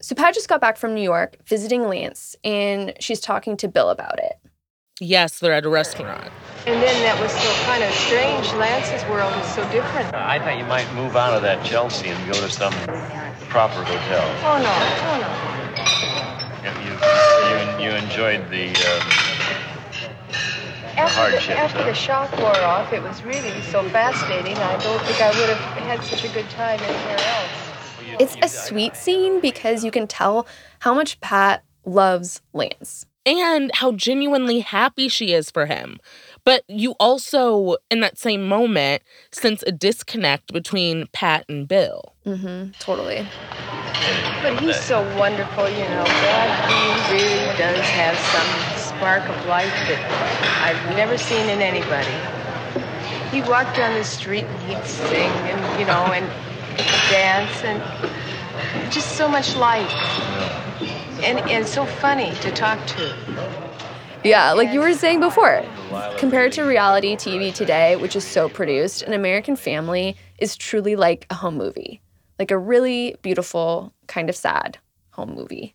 So 0.00 0.14
Pat 0.14 0.32
just 0.32 0.48
got 0.48 0.60
back 0.60 0.76
from 0.76 0.94
New 0.94 1.02
York 1.02 1.36
visiting 1.44 1.88
Lance, 1.88 2.36
and 2.44 2.94
she's 3.00 3.18
talking 3.18 3.56
to 3.56 3.66
Bill 3.66 3.90
about 3.90 4.20
it. 4.20 4.34
Yes, 5.00 5.38
they're 5.38 5.52
at 5.52 5.64
a 5.64 5.68
restaurant. 5.68 6.30
And 6.66 6.82
then 6.82 7.02
that 7.02 7.18
was 7.22 7.30
so 7.32 7.50
kind 7.64 7.82
of 7.84 7.90
strange. 7.94 8.52
Lance's 8.58 9.08
world 9.08 9.32
is 9.40 9.46
so 9.54 9.62
different. 9.70 10.12
I 10.14 10.38
thought 10.38 10.58
you 10.58 10.64
might 10.66 10.92
move 10.94 11.16
out 11.16 11.32
of 11.32 11.42
that 11.42 11.64
Chelsea 11.64 12.08
and 12.08 12.26
go 12.26 12.34
to 12.34 12.50
some 12.50 12.72
proper 13.48 13.82
hotel. 13.84 14.26
Oh 14.44 14.58
no, 14.58 14.74
oh 15.08 15.18
no. 15.22 15.28
You, 16.84 16.92
you, 17.48 17.90
you 17.90 17.96
enjoyed 17.96 18.50
the 18.50 18.70
uh, 18.70 19.00
After, 20.96 20.96
the, 20.96 21.08
hardships, 21.08 21.48
after 21.48 21.78
huh? 21.78 21.84
the 21.84 21.94
shock 21.94 22.36
wore 22.38 22.60
off, 22.60 22.92
it 22.92 23.02
was 23.02 23.22
really 23.22 23.62
so 23.62 23.88
fascinating. 23.90 24.56
I 24.56 24.76
don't 24.82 25.00
think 25.02 25.20
I 25.22 25.28
would 25.28 25.48
have 25.48 25.82
had 25.84 26.02
such 26.02 26.24
a 26.24 26.32
good 26.34 26.48
time 26.50 26.80
anywhere 26.80 27.18
else. 27.18 27.68
It's 28.20 28.36
a 28.42 28.48
sweet 28.48 28.96
scene 28.96 29.40
because 29.40 29.84
you 29.84 29.90
can 29.90 30.06
tell 30.06 30.46
how 30.80 30.92
much 30.92 31.20
Pat 31.20 31.62
loves 31.84 32.42
Lance. 32.52 33.06
And 33.28 33.70
how 33.74 33.92
genuinely 33.92 34.60
happy 34.60 35.06
she 35.08 35.34
is 35.34 35.50
for 35.50 35.66
him. 35.66 36.00
But 36.44 36.64
you 36.66 36.92
also, 36.98 37.76
in 37.90 38.00
that 38.00 38.16
same 38.16 38.48
moment, 38.48 39.02
sense 39.32 39.62
a 39.66 39.70
disconnect 39.70 40.50
between 40.50 41.08
Pat 41.12 41.44
and 41.46 41.68
Bill. 41.68 42.14
Mm-hmm, 42.24 42.70
totally. 42.78 43.26
But 44.40 44.58
he's 44.62 44.80
so 44.80 45.02
wonderful, 45.18 45.68
you 45.68 45.84
know. 45.84 46.04
God, 46.06 46.48
he 46.70 47.16
really 47.16 47.58
does 47.58 47.84
have 47.90 48.16
some 48.32 48.78
spark 48.78 49.28
of 49.28 49.46
life 49.46 49.74
that 49.88 50.62
I've 50.62 50.96
never 50.96 51.18
seen 51.18 51.50
in 51.50 51.60
anybody. 51.60 52.08
He 53.30 53.42
walked 53.42 53.76
down 53.76 53.92
the 53.92 54.04
street 54.04 54.44
and 54.44 54.70
he'd 54.70 54.86
sing 54.86 55.30
and, 55.50 55.78
you 55.78 55.84
know, 55.84 56.14
and 56.14 56.24
dance 57.10 57.62
and 57.62 58.90
just 58.90 59.18
so 59.18 59.28
much 59.28 59.54
life. 59.54 59.92
And, 61.22 61.38
and 61.50 61.66
so 61.66 61.84
funny 61.84 62.32
to 62.36 62.50
talk 62.52 62.84
to. 62.86 63.14
Yeah, 64.24 64.52
like 64.52 64.72
you 64.72 64.80
were 64.80 64.94
saying 64.94 65.20
before, 65.20 65.64
compared 66.16 66.52
to 66.52 66.62
reality 66.62 67.16
TV 67.16 67.52
today, 67.52 67.96
which 67.96 68.16
is 68.16 68.24
so 68.24 68.48
produced, 68.48 69.02
An 69.02 69.12
American 69.12 69.56
Family 69.56 70.16
is 70.38 70.56
truly 70.56 70.96
like 70.96 71.26
a 71.30 71.34
home 71.34 71.56
movie, 71.56 72.00
like 72.38 72.50
a 72.50 72.58
really 72.58 73.16
beautiful, 73.22 73.92
kind 74.06 74.28
of 74.28 74.36
sad 74.36 74.78
home 75.10 75.34
movie. 75.34 75.74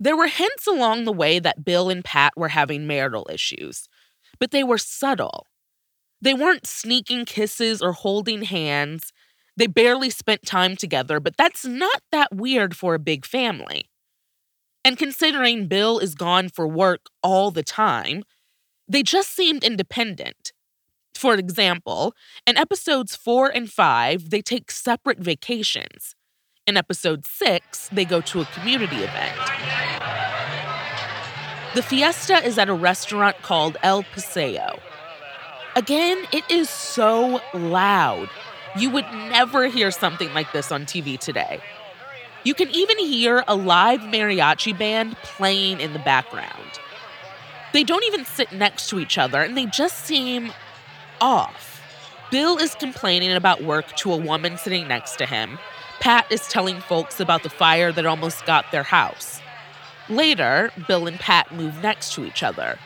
There 0.00 0.16
were 0.16 0.26
hints 0.26 0.66
along 0.66 1.04
the 1.04 1.12
way 1.12 1.38
that 1.38 1.64
Bill 1.64 1.88
and 1.88 2.04
Pat 2.04 2.32
were 2.36 2.48
having 2.48 2.86
marital 2.86 3.26
issues, 3.32 3.88
but 4.38 4.50
they 4.50 4.64
were 4.64 4.78
subtle. 4.78 5.46
They 6.20 6.34
weren't 6.34 6.66
sneaking 6.66 7.24
kisses 7.24 7.82
or 7.82 7.92
holding 7.92 8.42
hands. 8.42 9.12
They 9.56 9.66
barely 9.66 10.10
spent 10.10 10.46
time 10.46 10.76
together, 10.76 11.20
but 11.20 11.36
that's 11.36 11.64
not 11.64 12.00
that 12.10 12.34
weird 12.34 12.76
for 12.76 12.94
a 12.94 12.98
big 12.98 13.24
family. 13.26 13.84
And 14.84 14.98
considering 14.98 15.68
Bill 15.68 15.98
is 15.98 16.14
gone 16.14 16.48
for 16.48 16.66
work 16.66 17.06
all 17.22 17.50
the 17.50 17.62
time, 17.62 18.24
they 18.88 19.02
just 19.02 19.30
seemed 19.30 19.62
independent. 19.62 20.52
For 21.14 21.34
example, 21.34 22.14
in 22.46 22.56
episodes 22.56 23.14
four 23.14 23.48
and 23.48 23.70
five, 23.70 24.30
they 24.30 24.42
take 24.42 24.70
separate 24.70 25.18
vacations. 25.18 26.16
In 26.66 26.76
episode 26.76 27.26
six, 27.26 27.88
they 27.90 28.04
go 28.04 28.20
to 28.22 28.40
a 28.40 28.44
community 28.46 28.96
event. 28.96 29.36
The 31.74 31.82
fiesta 31.82 32.44
is 32.44 32.58
at 32.58 32.68
a 32.68 32.74
restaurant 32.74 33.36
called 33.42 33.76
El 33.82 34.02
Paseo. 34.02 34.78
Again, 35.74 36.24
it 36.32 36.44
is 36.50 36.68
so 36.68 37.40
loud. 37.54 38.28
You 38.76 38.90
would 38.90 39.06
never 39.12 39.68
hear 39.68 39.90
something 39.90 40.32
like 40.34 40.52
this 40.52 40.70
on 40.70 40.86
TV 40.86 41.18
today. 41.18 41.60
You 42.44 42.54
can 42.54 42.68
even 42.70 42.98
hear 42.98 43.44
a 43.46 43.54
live 43.54 44.00
mariachi 44.00 44.76
band 44.76 45.16
playing 45.22 45.80
in 45.80 45.92
the 45.92 46.00
background. 46.00 46.80
They 47.72 47.84
don't 47.84 48.04
even 48.04 48.24
sit 48.24 48.52
next 48.52 48.88
to 48.90 48.98
each 48.98 49.16
other 49.16 49.40
and 49.42 49.56
they 49.56 49.66
just 49.66 50.04
seem 50.04 50.52
off. 51.20 51.80
Bill 52.32 52.58
is 52.58 52.74
complaining 52.74 53.32
about 53.32 53.62
work 53.62 53.94
to 53.96 54.12
a 54.12 54.16
woman 54.16 54.58
sitting 54.58 54.88
next 54.88 55.16
to 55.16 55.26
him. 55.26 55.58
Pat 56.00 56.26
is 56.32 56.48
telling 56.48 56.80
folks 56.80 57.20
about 57.20 57.44
the 57.44 57.48
fire 57.48 57.92
that 57.92 58.06
almost 58.06 58.44
got 58.44 58.64
their 58.72 58.82
house. 58.82 59.40
Later, 60.08 60.72
Bill 60.88 61.06
and 61.06 61.20
Pat 61.20 61.54
move 61.54 61.80
next 61.80 62.12
to 62.14 62.24
each 62.24 62.42
other. 62.42 62.76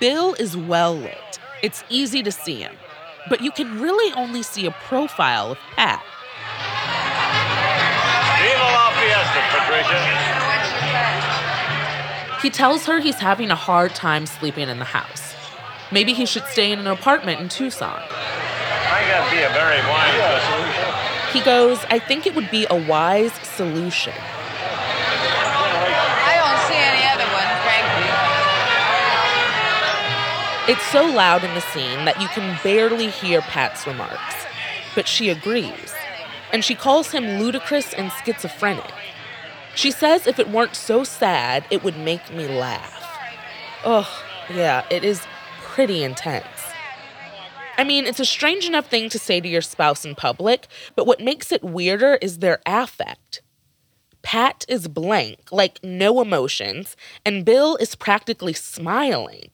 Bill 0.00 0.34
is 0.34 0.56
well 0.56 0.96
lit. 0.96 1.38
It's 1.62 1.84
easy 1.90 2.22
to 2.22 2.32
see 2.32 2.60
him, 2.60 2.74
but 3.28 3.42
you 3.42 3.50
can 3.50 3.78
really 3.80 4.12
only 4.14 4.42
see 4.42 4.64
a 4.64 4.70
profile 4.70 5.52
of 5.52 5.58
Pat. 5.74 6.02
Viva 8.98 9.16
la 9.16 9.24
fiesta, 9.24 9.40
Patricia. 9.50 9.98
He 12.42 12.50
tells 12.50 12.86
her 12.86 13.00
he's 13.00 13.16
having 13.16 13.50
a 13.50 13.56
hard 13.56 13.94
time 13.94 14.26
sleeping 14.26 14.68
in 14.68 14.78
the 14.78 14.84
house. 14.84 15.34
Maybe 15.90 16.12
he 16.12 16.26
should 16.26 16.44
stay 16.44 16.72
in 16.72 16.78
an 16.78 16.86
apartment 16.86 17.40
in 17.40 17.48
Tucson. 17.48 18.00
I 18.00 19.04
gotta 19.08 19.30
be 19.30 19.42
a 19.42 19.48
very 19.50 19.80
wise 19.88 20.42
solution. 20.44 20.94
He 21.32 21.40
goes, 21.40 21.84
I 21.90 21.98
think 21.98 22.26
it 22.26 22.34
would 22.34 22.50
be 22.50 22.66
a 22.70 22.76
wise 22.76 23.32
solution. 23.42 24.14
I 26.28 26.34
don't 26.40 26.60
see 26.68 26.76
any 26.76 27.06
other 27.12 27.26
one, 27.32 27.50
frankly. 27.64 28.08
It's 30.72 30.86
so 30.92 31.06
loud 31.06 31.44
in 31.44 31.54
the 31.54 31.60
scene 31.60 32.04
that 32.04 32.20
you 32.20 32.28
can 32.28 32.58
barely 32.62 33.10
hear 33.10 33.40
Pat's 33.42 33.86
remarks. 33.86 34.34
But 34.94 35.06
she 35.06 35.28
agrees. 35.30 35.94
And 36.52 36.64
she 36.64 36.74
calls 36.74 37.10
him 37.10 37.40
ludicrous 37.40 37.92
and 37.92 38.12
schizophrenic. 38.24 38.92
She 39.74 39.90
says 39.90 40.26
if 40.26 40.38
it 40.38 40.48
weren't 40.48 40.74
so 40.74 41.04
sad, 41.04 41.64
it 41.70 41.84
would 41.84 41.98
make 41.98 42.32
me 42.32 42.48
laugh. 42.48 43.04
Ugh, 43.84 44.06
yeah, 44.54 44.86
it 44.90 45.04
is 45.04 45.22
pretty 45.62 46.02
intense. 46.02 46.46
I 47.78 47.84
mean, 47.84 48.06
it's 48.06 48.20
a 48.20 48.24
strange 48.24 48.64
enough 48.64 48.88
thing 48.88 49.10
to 49.10 49.18
say 49.18 49.40
to 49.40 49.48
your 49.48 49.60
spouse 49.60 50.04
in 50.04 50.14
public, 50.14 50.66
but 50.94 51.06
what 51.06 51.20
makes 51.20 51.52
it 51.52 51.62
weirder 51.62 52.18
is 52.22 52.38
their 52.38 52.60
affect. 52.64 53.42
Pat 54.22 54.64
is 54.68 54.88
blank, 54.88 55.52
like 55.52 55.78
no 55.84 56.20
emotions, 56.20 56.96
and 57.24 57.44
Bill 57.44 57.76
is 57.76 57.94
practically 57.94 58.54
smiling. 58.54 59.50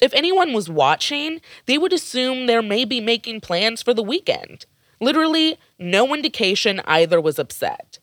If 0.00 0.12
anyone 0.14 0.52
was 0.52 0.68
watching, 0.68 1.40
they 1.66 1.78
would 1.78 1.92
assume 1.92 2.46
they're 2.46 2.60
maybe 2.60 3.00
making 3.00 3.40
plans 3.40 3.82
for 3.82 3.94
the 3.94 4.02
weekend. 4.02 4.66
Literally, 5.02 5.58
no 5.80 6.14
indication 6.14 6.80
either 6.84 7.20
was 7.20 7.36
upset, 7.36 7.98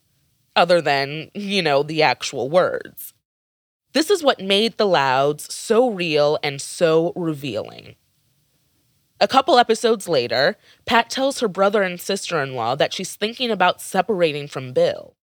other 0.54 0.82
than, 0.82 1.32
you 1.34 1.62
know, 1.62 1.82
the 1.82 2.04
actual 2.04 2.50
words. 2.50 3.14
This 3.94 4.10
is 4.10 4.22
what 4.22 4.42
made 4.42 4.76
the 4.76 4.86
Louds 4.86 5.54
so 5.54 5.90
real 5.90 6.38
and 6.44 6.60
so 6.60 7.14
revealing. 7.16 7.96
A 9.22 9.30
couple 9.30 9.58
episodes 9.58 10.10
later, 10.10 10.58
Pat 10.86 11.10
tells 11.10 11.40
her 11.40 11.48
brother 11.48 11.84
and 11.84 12.02
sister 12.02 12.44
in 12.44 12.54
law 12.54 12.76
that 12.76 12.94
she's 12.94 13.16
thinking 13.16 13.50
about 13.50 13.80
separating 13.80 14.50
from 14.50 14.74
Bill. 14.74 15.16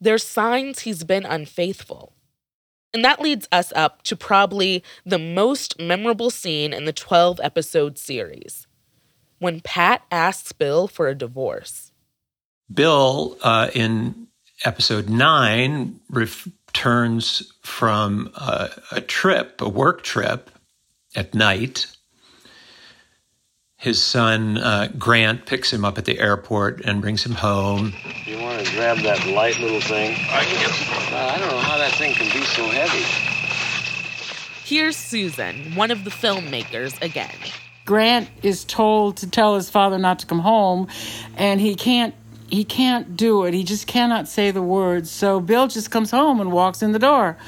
There's 0.00 0.26
signs 0.26 0.80
he's 0.80 1.04
been 1.04 1.24
unfaithful. 1.24 2.14
And 2.92 3.04
that 3.04 3.22
leads 3.22 3.46
us 3.52 3.72
up 3.76 4.02
to 4.02 4.16
probably 4.16 4.82
the 5.06 5.20
most 5.20 5.78
memorable 5.78 6.30
scene 6.30 6.72
in 6.72 6.84
the 6.84 6.92
12 6.92 7.38
episode 7.44 7.96
series 7.96 8.66
when 9.42 9.60
Pat 9.60 10.02
asks 10.10 10.52
Bill 10.52 10.86
for 10.86 11.08
a 11.08 11.14
divorce. 11.16 11.90
Bill, 12.72 13.36
uh, 13.42 13.70
in 13.74 14.28
episode 14.64 15.08
nine, 15.10 15.98
returns 16.08 17.52
from 17.60 18.30
a, 18.36 18.70
a 18.92 19.00
trip, 19.00 19.60
a 19.60 19.68
work 19.68 20.02
trip 20.02 20.48
at 21.16 21.34
night. 21.34 21.88
His 23.76 24.00
son, 24.00 24.58
uh, 24.58 24.88
Grant, 24.96 25.44
picks 25.44 25.72
him 25.72 25.84
up 25.84 25.98
at 25.98 26.04
the 26.04 26.20
airport 26.20 26.80
and 26.84 27.00
brings 27.00 27.26
him 27.26 27.32
home. 27.32 27.94
You 28.24 28.38
want 28.38 28.64
to 28.64 28.72
grab 28.72 28.98
that 28.98 29.26
light 29.26 29.58
little 29.58 29.80
thing? 29.80 30.12
I 30.30 30.44
can 30.44 30.60
get. 30.60 31.12
I 31.12 31.38
don't 31.40 31.50
know 31.50 31.58
how 31.58 31.78
that 31.78 31.92
thing 31.96 32.14
can 32.14 32.32
be 32.32 32.46
so 32.46 32.64
heavy. 32.68 33.04
Here's 34.64 34.96
Susan, 34.96 35.74
one 35.74 35.90
of 35.90 36.04
the 36.04 36.10
filmmakers, 36.10 37.02
again. 37.02 37.34
Grant 37.84 38.28
is 38.42 38.64
told 38.64 39.16
to 39.18 39.28
tell 39.30 39.54
his 39.56 39.68
father 39.70 39.98
not 39.98 40.20
to 40.20 40.26
come 40.26 40.38
home, 40.40 40.88
and 41.36 41.60
he 41.60 41.74
can't. 41.74 42.14
He 42.48 42.64
can't 42.64 43.16
do 43.16 43.44
it. 43.44 43.54
He 43.54 43.64
just 43.64 43.86
cannot 43.86 44.28
say 44.28 44.50
the 44.50 44.60
words. 44.60 45.10
So 45.10 45.40
Bill 45.40 45.68
just 45.68 45.90
comes 45.90 46.10
home 46.10 46.38
and 46.38 46.52
walks 46.52 46.82
in 46.82 46.92
the 46.92 46.98
door. 46.98 47.38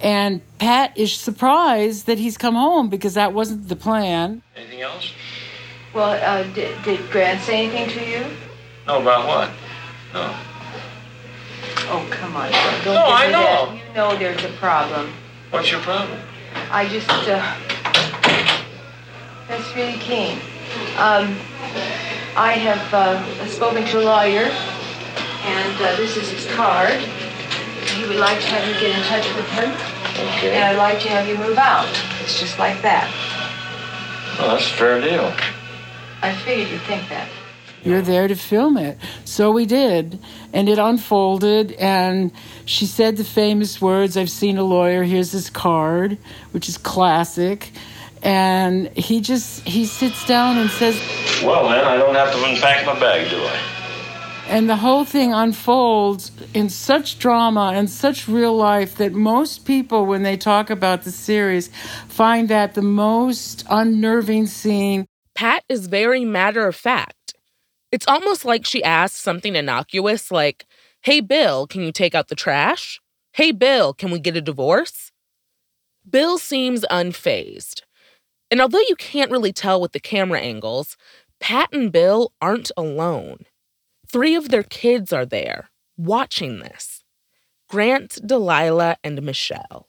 And 0.00 0.40
Pat 0.58 0.98
is 0.98 1.12
surprised 1.12 2.06
that 2.06 2.18
he's 2.18 2.36
come 2.36 2.56
home 2.56 2.88
because 2.88 3.14
that 3.14 3.32
wasn't 3.32 3.68
the 3.68 3.76
plan. 3.76 4.42
Anything 4.56 4.80
else? 4.80 5.12
Well, 5.94 6.10
uh, 6.10 6.42
did, 6.52 6.82
did 6.82 7.08
Grant 7.12 7.40
say 7.42 7.66
anything 7.66 7.90
to 7.96 8.10
you? 8.10 8.24
No, 8.88 9.00
about 9.00 9.28
what? 9.28 9.50
No. 10.12 10.34
Oh, 11.92 12.06
come 12.10 12.36
on. 12.36 12.50
Don't 12.84 12.94
No, 12.94 13.04
I 13.06 13.26
know. 13.30 13.72
that. 13.72 13.74
You 13.88 13.94
know 13.94 14.16
there's 14.18 14.44
a 14.44 14.56
problem. 14.58 15.12
What's 15.50 15.70
your 15.70 15.80
problem? 15.80 16.18
I 16.72 16.88
just, 16.88 17.08
uh, 17.08 17.56
that's 19.50 19.74
really 19.74 19.98
keen. 19.98 20.38
Um, 20.96 21.36
I 22.36 22.52
have 22.52 22.94
uh, 22.94 23.46
spoken 23.48 23.84
to 23.86 23.98
a 24.00 24.04
lawyer, 24.04 24.44
and 24.46 25.74
uh, 25.82 25.96
this 25.96 26.16
is 26.16 26.30
his 26.30 26.46
card. 26.54 26.94
He 27.96 28.06
would 28.06 28.16
like 28.16 28.38
to 28.40 28.46
have 28.46 28.66
you 28.68 28.74
get 28.80 28.96
in 28.96 29.02
touch 29.06 29.26
with 29.34 29.46
him, 29.50 29.70
Okay. 30.38 30.54
and 30.54 30.64
I'd 30.64 30.76
like 30.76 31.00
to 31.02 31.08
have 31.08 31.26
you 31.26 31.36
move 31.36 31.58
out. 31.58 31.88
It's 32.22 32.38
just 32.38 32.58
like 32.58 32.80
that. 32.82 33.10
Well, 34.38 34.50
that's 34.56 34.70
a 34.70 34.74
fair 34.74 35.00
deal. 35.00 35.34
I 36.22 36.32
figured 36.34 36.68
you'd 36.70 36.80
think 36.82 37.08
that. 37.08 37.28
You're 37.82 38.02
there 38.02 38.28
to 38.28 38.34
film 38.36 38.76
it. 38.76 38.98
So 39.24 39.50
we 39.52 39.64
did. 39.64 40.18
And 40.52 40.68
it 40.68 40.78
unfolded. 40.78 41.72
And 41.72 42.30
she 42.66 42.84
said 42.84 43.16
the 43.16 43.24
famous 43.24 43.80
words 43.80 44.18
I've 44.18 44.28
seen 44.30 44.58
a 44.58 44.62
lawyer, 44.62 45.02
here's 45.02 45.32
his 45.32 45.48
card, 45.48 46.18
which 46.52 46.68
is 46.68 46.76
classic. 46.76 47.70
And 48.22 48.88
he 48.96 49.20
just, 49.20 49.66
he 49.66 49.84
sits 49.86 50.26
down 50.26 50.58
and 50.58 50.70
says, 50.70 50.96
Well, 51.42 51.68
then, 51.68 51.84
I 51.84 51.96
don't 51.96 52.14
have 52.14 52.32
to 52.32 52.44
unpack 52.44 52.84
my 52.86 52.98
bag, 52.98 53.30
do 53.30 53.42
I? 53.42 53.80
and 54.50 54.68
the 54.68 54.76
whole 54.76 55.04
thing 55.04 55.32
unfolds 55.32 56.32
in 56.54 56.68
such 56.68 57.20
drama 57.20 57.70
and 57.72 57.88
such 57.88 58.26
real 58.26 58.56
life 58.56 58.96
that 58.96 59.12
most 59.12 59.64
people, 59.64 60.06
when 60.06 60.24
they 60.24 60.36
talk 60.36 60.70
about 60.70 61.02
the 61.02 61.12
series, 61.12 61.68
find 62.08 62.48
that 62.48 62.74
the 62.74 62.82
most 62.82 63.64
unnerving 63.70 64.46
scene. 64.46 65.06
Pat 65.36 65.62
is 65.68 65.86
very 65.86 66.24
matter 66.24 66.66
of 66.66 66.74
fact. 66.74 67.34
It's 67.92 68.08
almost 68.08 68.44
like 68.44 68.66
she 68.66 68.82
asks 68.82 69.20
something 69.20 69.54
innocuous 69.54 70.32
like, 70.32 70.66
Hey, 71.02 71.20
Bill, 71.20 71.68
can 71.68 71.82
you 71.82 71.92
take 71.92 72.16
out 72.16 72.26
the 72.26 72.34
trash? 72.34 73.00
Hey, 73.32 73.52
Bill, 73.52 73.94
can 73.94 74.10
we 74.10 74.18
get 74.18 74.36
a 74.36 74.40
divorce? 74.40 75.12
Bill 76.08 76.38
seems 76.38 76.84
unfazed. 76.90 77.82
And 78.50 78.60
although 78.60 78.80
you 78.88 78.96
can't 78.96 79.30
really 79.30 79.52
tell 79.52 79.80
with 79.80 79.92
the 79.92 80.00
camera 80.00 80.40
angles, 80.40 80.96
Pat 81.40 81.72
and 81.72 81.90
Bill 81.90 82.32
aren't 82.40 82.70
alone. 82.76 83.46
Three 84.06 84.34
of 84.34 84.48
their 84.48 84.62
kids 84.62 85.12
are 85.12 85.26
there, 85.26 85.70
watching 85.96 86.58
this 86.60 87.04
Grant, 87.68 88.18
Delilah, 88.26 88.96
and 89.04 89.22
Michelle. 89.22 89.86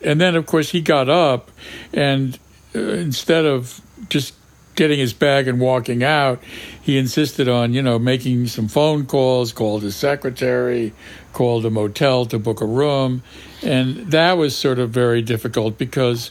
And 0.00 0.20
then, 0.20 0.36
of 0.36 0.46
course, 0.46 0.70
he 0.70 0.80
got 0.80 1.08
up 1.08 1.50
and 1.92 2.38
uh, 2.74 2.78
instead 2.78 3.44
of 3.44 3.80
just 4.08 4.34
getting 4.76 5.00
his 5.00 5.12
bag 5.12 5.48
and 5.48 5.58
walking 5.58 6.04
out, 6.04 6.40
he 6.80 6.96
insisted 6.96 7.48
on, 7.48 7.74
you 7.74 7.82
know, 7.82 7.98
making 7.98 8.46
some 8.46 8.68
phone 8.68 9.06
calls, 9.06 9.52
called 9.52 9.82
his 9.82 9.96
secretary, 9.96 10.92
called 11.32 11.66
a 11.66 11.70
motel 11.70 12.24
to 12.26 12.38
book 12.38 12.60
a 12.60 12.64
room. 12.64 13.24
And 13.64 14.12
that 14.12 14.34
was 14.34 14.56
sort 14.56 14.78
of 14.78 14.90
very 14.90 15.20
difficult 15.20 15.76
because 15.78 16.30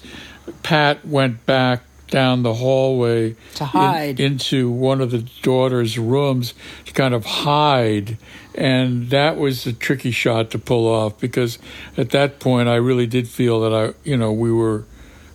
Pat 0.63 1.05
went 1.05 1.45
back 1.45 1.83
down 2.09 2.41
the 2.43 2.53
hallway 2.53 3.35
To 3.55 3.65
hide. 3.65 4.19
in- 4.19 4.33
into 4.33 4.69
one 4.69 5.01
of 5.01 5.11
the 5.11 5.25
daughter's 5.41 5.97
rooms 5.99 6.53
to 6.85 6.93
kind 6.93 7.13
of 7.13 7.25
hide. 7.25 8.17
And 8.55 9.09
that 9.09 9.37
was 9.37 9.65
a 9.67 9.73
tricky 9.73 10.11
shot 10.11 10.49
to 10.51 10.59
pull 10.59 10.87
off 10.87 11.19
because 11.19 11.59
at 11.97 12.11
that 12.11 12.39
point 12.39 12.69
I 12.69 12.75
really 12.75 13.07
did 13.07 13.27
feel 13.27 13.59
that 13.61 13.73
I, 13.73 13.93
you 14.09 14.15
know, 14.15 14.31
we 14.31 14.51
were 14.51 14.85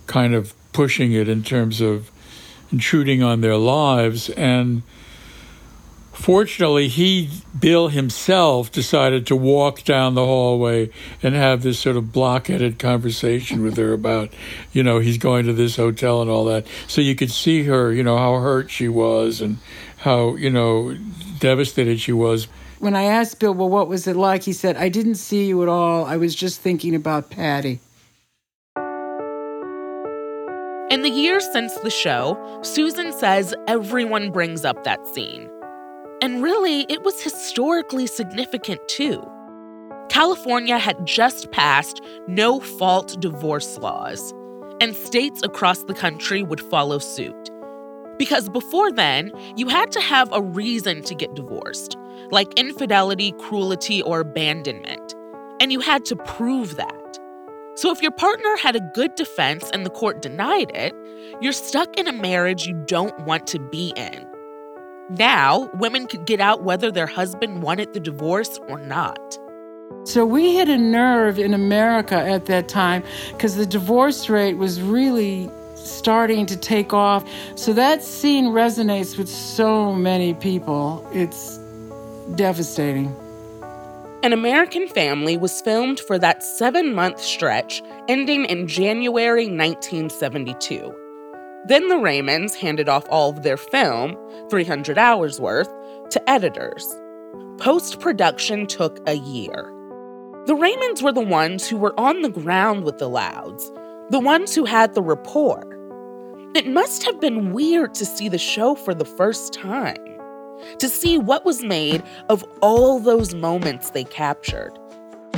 kind 0.07 0.33
of 0.33 0.53
pushing 0.73 1.13
it 1.13 1.29
in 1.29 1.43
terms 1.43 1.79
of 1.79 2.09
intruding 2.71 3.21
on 3.21 3.41
their 3.41 3.55
lives. 3.57 4.29
And 4.31 4.81
fortunately, 6.13 6.87
he, 6.87 7.29
Bill 7.59 7.89
himself, 7.89 8.71
decided 8.71 9.27
to 9.27 9.35
walk 9.35 9.83
down 9.83 10.15
the 10.15 10.25
hallway 10.25 10.89
and 11.21 11.35
have 11.35 11.63
this 11.63 11.79
sort 11.79 11.97
of 11.97 12.11
blockheaded 12.11 12.79
conversation 12.79 13.63
with 13.63 13.77
her 13.77 13.93
about, 13.93 14.33
you 14.71 14.83
know, 14.83 14.99
he's 14.99 15.17
going 15.17 15.45
to 15.45 15.53
this 15.53 15.75
hotel 15.75 16.21
and 16.21 16.29
all 16.29 16.45
that. 16.45 16.65
So 16.87 17.01
you 17.01 17.15
could 17.15 17.31
see 17.31 17.63
her, 17.63 17.91
you 17.91 18.03
know, 18.03 18.17
how 18.17 18.39
hurt 18.39 18.71
she 18.71 18.87
was 18.87 19.41
and 19.41 19.57
how, 19.97 20.35
you 20.35 20.49
know, 20.49 20.95
devastated 21.39 21.99
she 21.99 22.13
was. 22.13 22.47
When 22.79 22.95
I 22.95 23.03
asked 23.03 23.39
Bill, 23.39 23.53
well, 23.53 23.69
what 23.69 23.87
was 23.87 24.07
it 24.07 24.15
like? 24.15 24.43
He 24.43 24.53
said, 24.53 24.77
I 24.77 24.89
didn't 24.89 25.15
see 25.15 25.45
you 25.45 25.63
at 25.63 25.69
all. 25.69 26.05
I 26.05 26.17
was 26.17 26.35
just 26.35 26.59
thinking 26.61 26.95
about 26.95 27.29
Patty. 27.29 27.79
In 30.89 31.01
the 31.01 31.09
years 31.09 31.49
since 31.51 31.73
the 31.79 31.89
show, 31.89 32.59
Susan 32.61 33.13
says 33.13 33.55
everyone 33.67 34.31
brings 34.31 34.63
up 34.63 34.83
that 34.83 35.07
scene. 35.07 35.49
And 36.23 36.41
really, 36.41 36.85
it 36.87 37.03
was 37.03 37.21
historically 37.21 38.07
significant 38.07 38.79
too. 38.87 39.21
California 40.07 40.77
had 40.77 41.05
just 41.05 41.51
passed 41.51 41.99
no 42.27 42.61
fault 42.61 43.19
divorce 43.19 43.77
laws, 43.77 44.33
and 44.79 44.95
states 44.95 45.43
across 45.43 45.83
the 45.83 45.93
country 45.93 46.41
would 46.41 46.61
follow 46.61 46.97
suit. 46.97 47.49
Because 48.17 48.47
before 48.47 48.89
then, 48.89 49.33
you 49.57 49.67
had 49.67 49.91
to 49.91 49.99
have 49.99 50.31
a 50.31 50.41
reason 50.41 51.01
to 51.01 51.13
get 51.13 51.35
divorced, 51.35 51.97
like 52.31 52.53
infidelity, 52.57 53.33
cruelty, 53.33 54.01
or 54.01 54.21
abandonment. 54.21 55.13
And 55.59 55.73
you 55.73 55.81
had 55.81 56.05
to 56.05 56.15
prove 56.15 56.77
that. 56.77 57.19
So 57.75 57.91
if 57.91 58.01
your 58.01 58.11
partner 58.11 58.55
had 58.55 58.77
a 58.77 58.91
good 58.95 59.13
defense 59.15 59.69
and 59.73 59.85
the 59.85 59.89
court 59.89 60.21
denied 60.21 60.71
it, 60.73 60.95
you're 61.41 61.51
stuck 61.51 61.99
in 61.99 62.07
a 62.07 62.13
marriage 62.13 62.65
you 62.65 62.81
don't 62.87 63.25
want 63.25 63.45
to 63.47 63.59
be 63.59 63.91
in. 63.97 64.25
Now, 65.09 65.69
women 65.75 66.07
could 66.07 66.25
get 66.25 66.39
out 66.39 66.63
whether 66.63 66.91
their 66.91 67.07
husband 67.07 67.61
wanted 67.61 67.93
the 67.93 67.99
divorce 67.99 68.57
or 68.69 68.79
not. 68.79 69.19
So 70.05 70.25
we 70.25 70.55
hit 70.55 70.69
a 70.69 70.77
nerve 70.77 71.39
in 71.39 71.53
America 71.53 72.15
at 72.15 72.45
that 72.45 72.67
time 72.67 73.03
because 73.31 73.55
the 73.55 73.65
divorce 73.65 74.29
rate 74.29 74.57
was 74.57 74.81
really 74.81 75.49
starting 75.75 76.45
to 76.45 76.57
take 76.57 76.93
off. 76.93 77.27
So 77.55 77.73
that 77.73 78.03
scene 78.03 78.47
resonates 78.47 79.17
with 79.17 79.29
so 79.29 79.93
many 79.93 80.33
people. 80.33 81.07
It's 81.13 81.57
devastating. 82.35 83.15
An 84.23 84.31
American 84.31 84.87
Family 84.87 85.35
was 85.35 85.59
filmed 85.61 85.99
for 85.99 86.17
that 86.19 86.43
seven 86.43 86.95
month 86.95 87.19
stretch 87.19 87.81
ending 88.07 88.45
in 88.45 88.67
January 88.67 89.47
1972. 89.47 91.02
Then 91.65 91.87
the 91.87 91.95
Raymonds 91.95 92.55
handed 92.55 92.89
off 92.89 93.05
all 93.09 93.29
of 93.29 93.43
their 93.43 93.57
film, 93.57 94.17
300 94.49 94.97
hours 94.97 95.39
worth, 95.39 95.69
to 96.09 96.29
editors. 96.29 96.85
Post 97.57 97.99
production 98.01 98.67
took 98.67 98.99
a 99.07 99.13
year. 99.13 99.71
The 100.45 100.55
Raymonds 100.55 101.01
were 101.01 101.13
the 101.13 101.21
ones 101.21 101.67
who 101.67 101.77
were 101.77 101.97
on 101.97 102.21
the 102.21 102.29
ground 102.29 102.83
with 102.83 102.97
the 102.97 103.07
Louds, 103.07 103.71
the 104.09 104.19
ones 104.19 104.53
who 104.53 104.65
had 104.65 104.93
the 104.93 105.01
rapport. 105.01 105.63
It 106.53 106.67
must 106.67 107.03
have 107.05 107.21
been 107.21 107.53
weird 107.53 107.93
to 107.95 108.05
see 108.05 108.27
the 108.27 108.37
show 108.37 108.75
for 108.75 108.93
the 108.93 109.05
first 109.05 109.53
time, 109.53 110.03
to 110.79 110.89
see 110.89 111.17
what 111.17 111.45
was 111.45 111.63
made 111.63 112.03
of 112.27 112.43
all 112.61 112.99
those 112.99 113.33
moments 113.33 113.91
they 113.91 114.03
captured. 114.03 114.77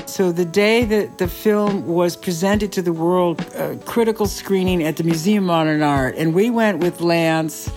So 0.08 0.32
the 0.32 0.46
day 0.46 0.86
that 0.86 1.18
the 1.18 1.28
film 1.28 1.88
was 1.88 2.16
presented 2.16 2.72
to 2.74 2.82
the 2.82 2.94
world, 2.94 3.44
uh, 3.56 3.76
critical 3.86 4.28
screening 4.28 4.84
at 4.84 4.98
the 4.98 5.04
Museum 5.04 5.46
of 5.46 5.48
Modern 5.48 5.82
Art, 5.82 6.16
and 6.16 6.34
we 6.34 6.52
went 6.52 6.80
with 6.80 7.02
Lance 7.02 7.70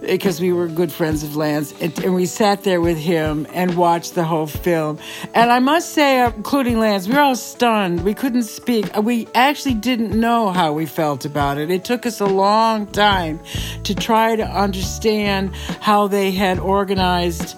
because 0.00 0.40
we 0.40 0.52
were 0.52 0.66
good 0.68 0.92
friends 0.92 1.22
of 1.22 1.36
Lance, 1.36 1.72
and, 1.80 1.96
and, 2.04 2.14
we 2.14 2.26
sat 2.26 2.62
there 2.62 2.80
with 2.80 2.98
him 2.98 3.46
and 3.52 3.76
watched 3.76 4.14
the 4.14 4.24
whole 4.24 4.46
film. 4.46 4.98
And 5.34 5.50
I 5.50 5.58
must 5.58 5.92
say, 5.92 6.20
uh, 6.20 6.32
including 6.36 6.78
Lance, 6.78 7.08
we 7.08 7.14
were 7.14 7.20
all 7.20 7.36
stunned. 7.36 8.04
We 8.04 8.14
couldn't 8.14 8.44
speak. 8.44 8.94
We 8.96 9.28
actually 9.34 9.74
didn't 9.74 10.18
know 10.18 10.50
how 10.50 10.72
we 10.72 10.86
felt 10.86 11.24
about 11.24 11.58
it. 11.58 11.70
It 11.70 11.84
took 11.84 12.06
us 12.06 12.20
a 12.20 12.26
long 12.26 12.86
time 12.86 13.40
to 13.84 13.94
try 13.94 14.36
to 14.36 14.44
understand 14.44 15.54
how 15.80 16.08
they 16.08 16.32
had 16.32 16.58
organized 16.58 17.56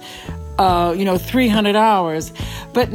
uh, 0.60 0.92
you 0.92 1.06
know, 1.06 1.16
300 1.16 1.74
hours. 1.74 2.32
But 2.74 2.90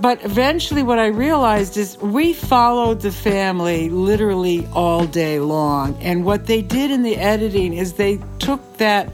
but 0.00 0.24
eventually, 0.24 0.82
what 0.82 0.98
I 0.98 1.08
realized 1.08 1.76
is 1.76 1.98
we 1.98 2.32
followed 2.32 3.02
the 3.02 3.12
family 3.12 3.90
literally 3.90 4.66
all 4.72 5.04
day 5.04 5.38
long. 5.38 5.94
And 6.00 6.24
what 6.24 6.46
they 6.46 6.62
did 6.62 6.90
in 6.90 7.02
the 7.02 7.16
editing 7.18 7.74
is 7.74 7.92
they 7.92 8.18
took 8.38 8.78
that 8.78 9.12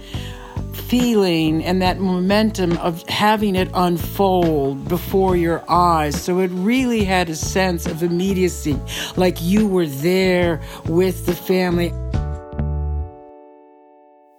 feeling 0.73 1.64
and 1.64 1.83
that 1.83 1.99
momentum 1.99 2.77
of 2.79 3.03
having 3.09 3.57
it 3.57 3.69
unfold 3.75 4.88
before 4.88 5.37
your 5.37 5.69
eyes. 5.69 6.14
So 6.23 6.38
it 6.38 6.53
really 6.53 7.03
had 7.03 7.29
a 7.29 7.35
sense 7.35 7.87
of 7.87 8.05
immediacy, 8.05 8.79
like 9.16 9.42
you 9.42 9.66
were 9.66 9.87
there 9.88 10.61
with 10.87 11.27
the 11.27 11.35
family. 11.35 11.92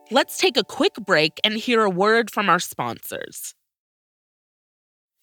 Let's 0.09 0.37
take 0.37 0.55
a 0.55 0.63
quick 0.63 0.95
break 0.95 1.39
and 1.43 1.55
hear 1.55 1.81
a 1.81 1.89
word 1.89 2.31
from 2.31 2.49
our 2.49 2.59
sponsors. 2.59 3.53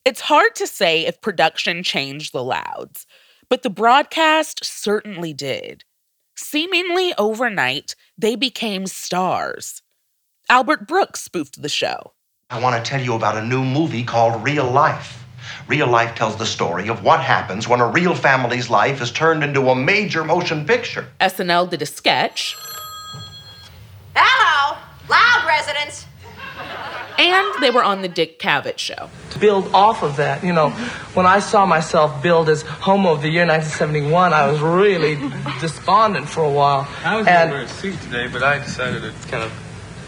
It's 0.04 0.20
hard 0.20 0.54
to 0.56 0.66
say 0.66 1.06
if 1.06 1.22
production 1.22 1.82
changed 1.82 2.34
the 2.34 2.44
Louds, 2.44 3.06
but 3.48 3.62
the 3.62 3.70
broadcast 3.70 4.62
certainly 4.62 5.32
did. 5.32 5.84
Seemingly 6.36 7.14
overnight, 7.16 7.94
they 8.18 8.36
became 8.36 8.86
stars. 8.86 9.80
Albert 10.50 10.86
Brooks 10.86 11.22
spoofed 11.22 11.62
the 11.62 11.70
show. 11.70 12.12
I 12.50 12.60
want 12.60 12.76
to 12.76 12.90
tell 12.90 13.00
you 13.00 13.14
about 13.14 13.38
a 13.38 13.44
new 13.46 13.64
movie 13.64 14.04
called 14.04 14.44
Real 14.44 14.70
Life. 14.70 15.24
Real 15.66 15.86
Life 15.86 16.14
tells 16.14 16.36
the 16.36 16.44
story 16.44 16.88
of 16.88 17.02
what 17.02 17.20
happens 17.20 17.66
when 17.66 17.80
a 17.80 17.88
real 17.88 18.14
family's 18.14 18.68
life 18.68 19.00
is 19.00 19.10
turned 19.10 19.42
into 19.42 19.70
a 19.70 19.74
major 19.74 20.24
motion 20.24 20.66
picture. 20.66 21.06
SNL 21.22 21.70
did 21.70 21.80
a 21.80 21.86
sketch. 21.86 22.54
Hello, 24.14 24.53
Loud 25.54 25.66
residents. 25.66 26.06
And 27.16 27.62
they 27.62 27.70
were 27.70 27.84
on 27.84 28.02
the 28.02 28.08
Dick 28.08 28.40
Cavett 28.40 28.78
show. 28.78 29.08
To 29.30 29.38
build 29.38 29.72
off 29.72 30.02
of 30.02 30.16
that, 30.16 30.42
you 30.42 30.52
know, 30.52 30.70
when 31.14 31.26
I 31.26 31.38
saw 31.38 31.64
myself 31.64 32.22
billed 32.22 32.48
as 32.48 32.62
Homo 32.62 33.12
of 33.12 33.22
the 33.22 33.28
Year 33.28 33.46
1971, 33.46 34.32
I 34.32 34.50
was 34.50 34.60
really 34.60 35.14
despondent 35.60 36.28
for 36.28 36.42
a 36.42 36.50
while. 36.50 36.88
I 37.04 37.16
was 37.16 37.26
going 37.26 37.48
to 37.48 37.54
wear 37.54 37.62
a 37.62 37.68
suit 37.68 38.00
today, 38.02 38.26
but 38.26 38.42
I 38.42 38.58
decided 38.58 39.02
to 39.02 39.28
kind 39.28 39.44
of 39.44 39.52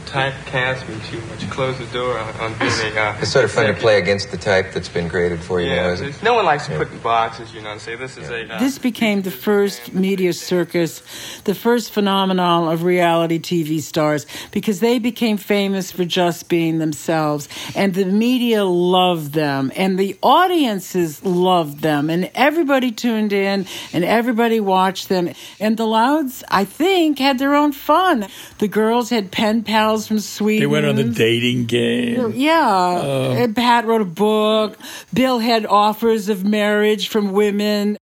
typecast 0.07 0.89
me 0.89 0.99
too 1.05 1.21
much. 1.27 1.49
Close 1.51 1.79
the 1.79 1.87
door 1.87 2.19
on, 2.19 2.35
on 2.37 2.59
being 2.59 2.97
a. 2.97 3.01
Uh, 3.01 3.19
it's 3.21 3.33
sort 3.33 3.45
of 3.45 3.51
fun 3.51 3.67
to 3.67 3.75
play 3.75 3.99
against 3.99 4.31
the 4.31 4.37
type 4.37 4.73
that's 4.73 4.89
been 4.89 5.09
created 5.09 5.41
for 5.41 5.61
you. 5.61 5.69
Yeah, 5.69 5.95
now, 5.95 6.05
it? 6.05 6.23
no 6.23 6.35
one 6.35 6.45
likes 6.45 6.67
to 6.67 6.77
put 6.77 6.91
in 6.91 6.99
boxes, 6.99 7.53
you 7.53 7.61
know, 7.61 7.73
and 7.73 7.81
say 7.81 7.97
this 7.97 8.17
is 8.17 8.31
a. 8.31 8.55
Uh, 8.55 8.59
this 8.59 8.79
became 8.79 9.23
the 9.23 9.31
first 9.31 9.93
media 9.93 10.33
circus, 10.33 11.03
the 11.45 11.55
first 11.55 11.93
phenomenon 11.93 12.73
of 12.73 12.85
reality 12.85 13.39
TV 13.39 13.81
stars, 13.81 14.27
because 14.53 14.81
they 14.81 14.99
became 14.99 15.37
famous 15.37 15.91
for 15.91 16.05
just 16.05 16.49
being 16.49 16.79
themselves, 16.79 17.49
and 17.75 17.95
the 17.95 18.05
media 18.05 18.65
loved 18.65 19.33
them, 19.33 19.73
and 19.75 19.99
the 19.99 20.17
audiences 20.23 21.25
loved 21.25 21.81
them, 21.81 22.09
and 22.11 22.31
everybody 22.35 22.93
tuned 22.93 23.33
in, 23.33 23.67
and 23.93 24.05
everybody 24.05 24.61
watched 24.61 25.09
them, 25.09 25.29
and 25.59 25.77
the 25.77 25.87
Louds, 25.87 26.45
I 26.49 26.65
think, 26.65 27.19
had 27.19 27.39
their 27.39 27.55
own 27.55 27.73
fun. 27.73 28.27
The 28.59 28.69
girls 28.69 29.11
had 29.11 29.33
pen 29.33 29.65
pals 29.65 29.96
from 30.05 30.19
Sweden. 30.19 30.61
They 30.61 30.67
went 30.67 30.87
on 30.87 30.97
the 30.97 31.05
dating 31.05 31.67
game. 31.67 32.33
Yeah. 32.35 32.69
Uh, 32.69 33.49
Pat 33.55 33.87
wrote 33.87 34.01
a 34.01 34.05
book. 34.05 34.77
Bill 35.15 35.39
had 35.39 35.65
offers 35.65 36.29
of 36.29 36.45
marriage 36.45 37.09
from 37.09 37.31
women. 37.31 37.97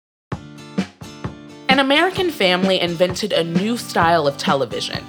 An 1.69 1.79
American 1.79 2.31
family 2.31 2.81
invented 2.81 3.35
a 3.35 3.45
new 3.45 3.77
style 3.77 4.27
of 4.27 4.39
television. 4.39 5.05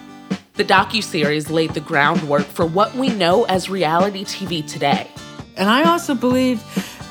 The 0.55 0.65
docuseries 0.65 1.49
laid 1.49 1.73
the 1.73 1.79
groundwork 1.79 2.45
for 2.45 2.65
what 2.65 2.93
we 2.95 3.09
know 3.09 3.45
as 3.45 3.69
reality 3.69 4.25
TV 4.25 4.65
today. 4.67 5.07
And 5.57 5.69
I 5.69 5.83
also 5.83 6.15
believe 6.15 6.63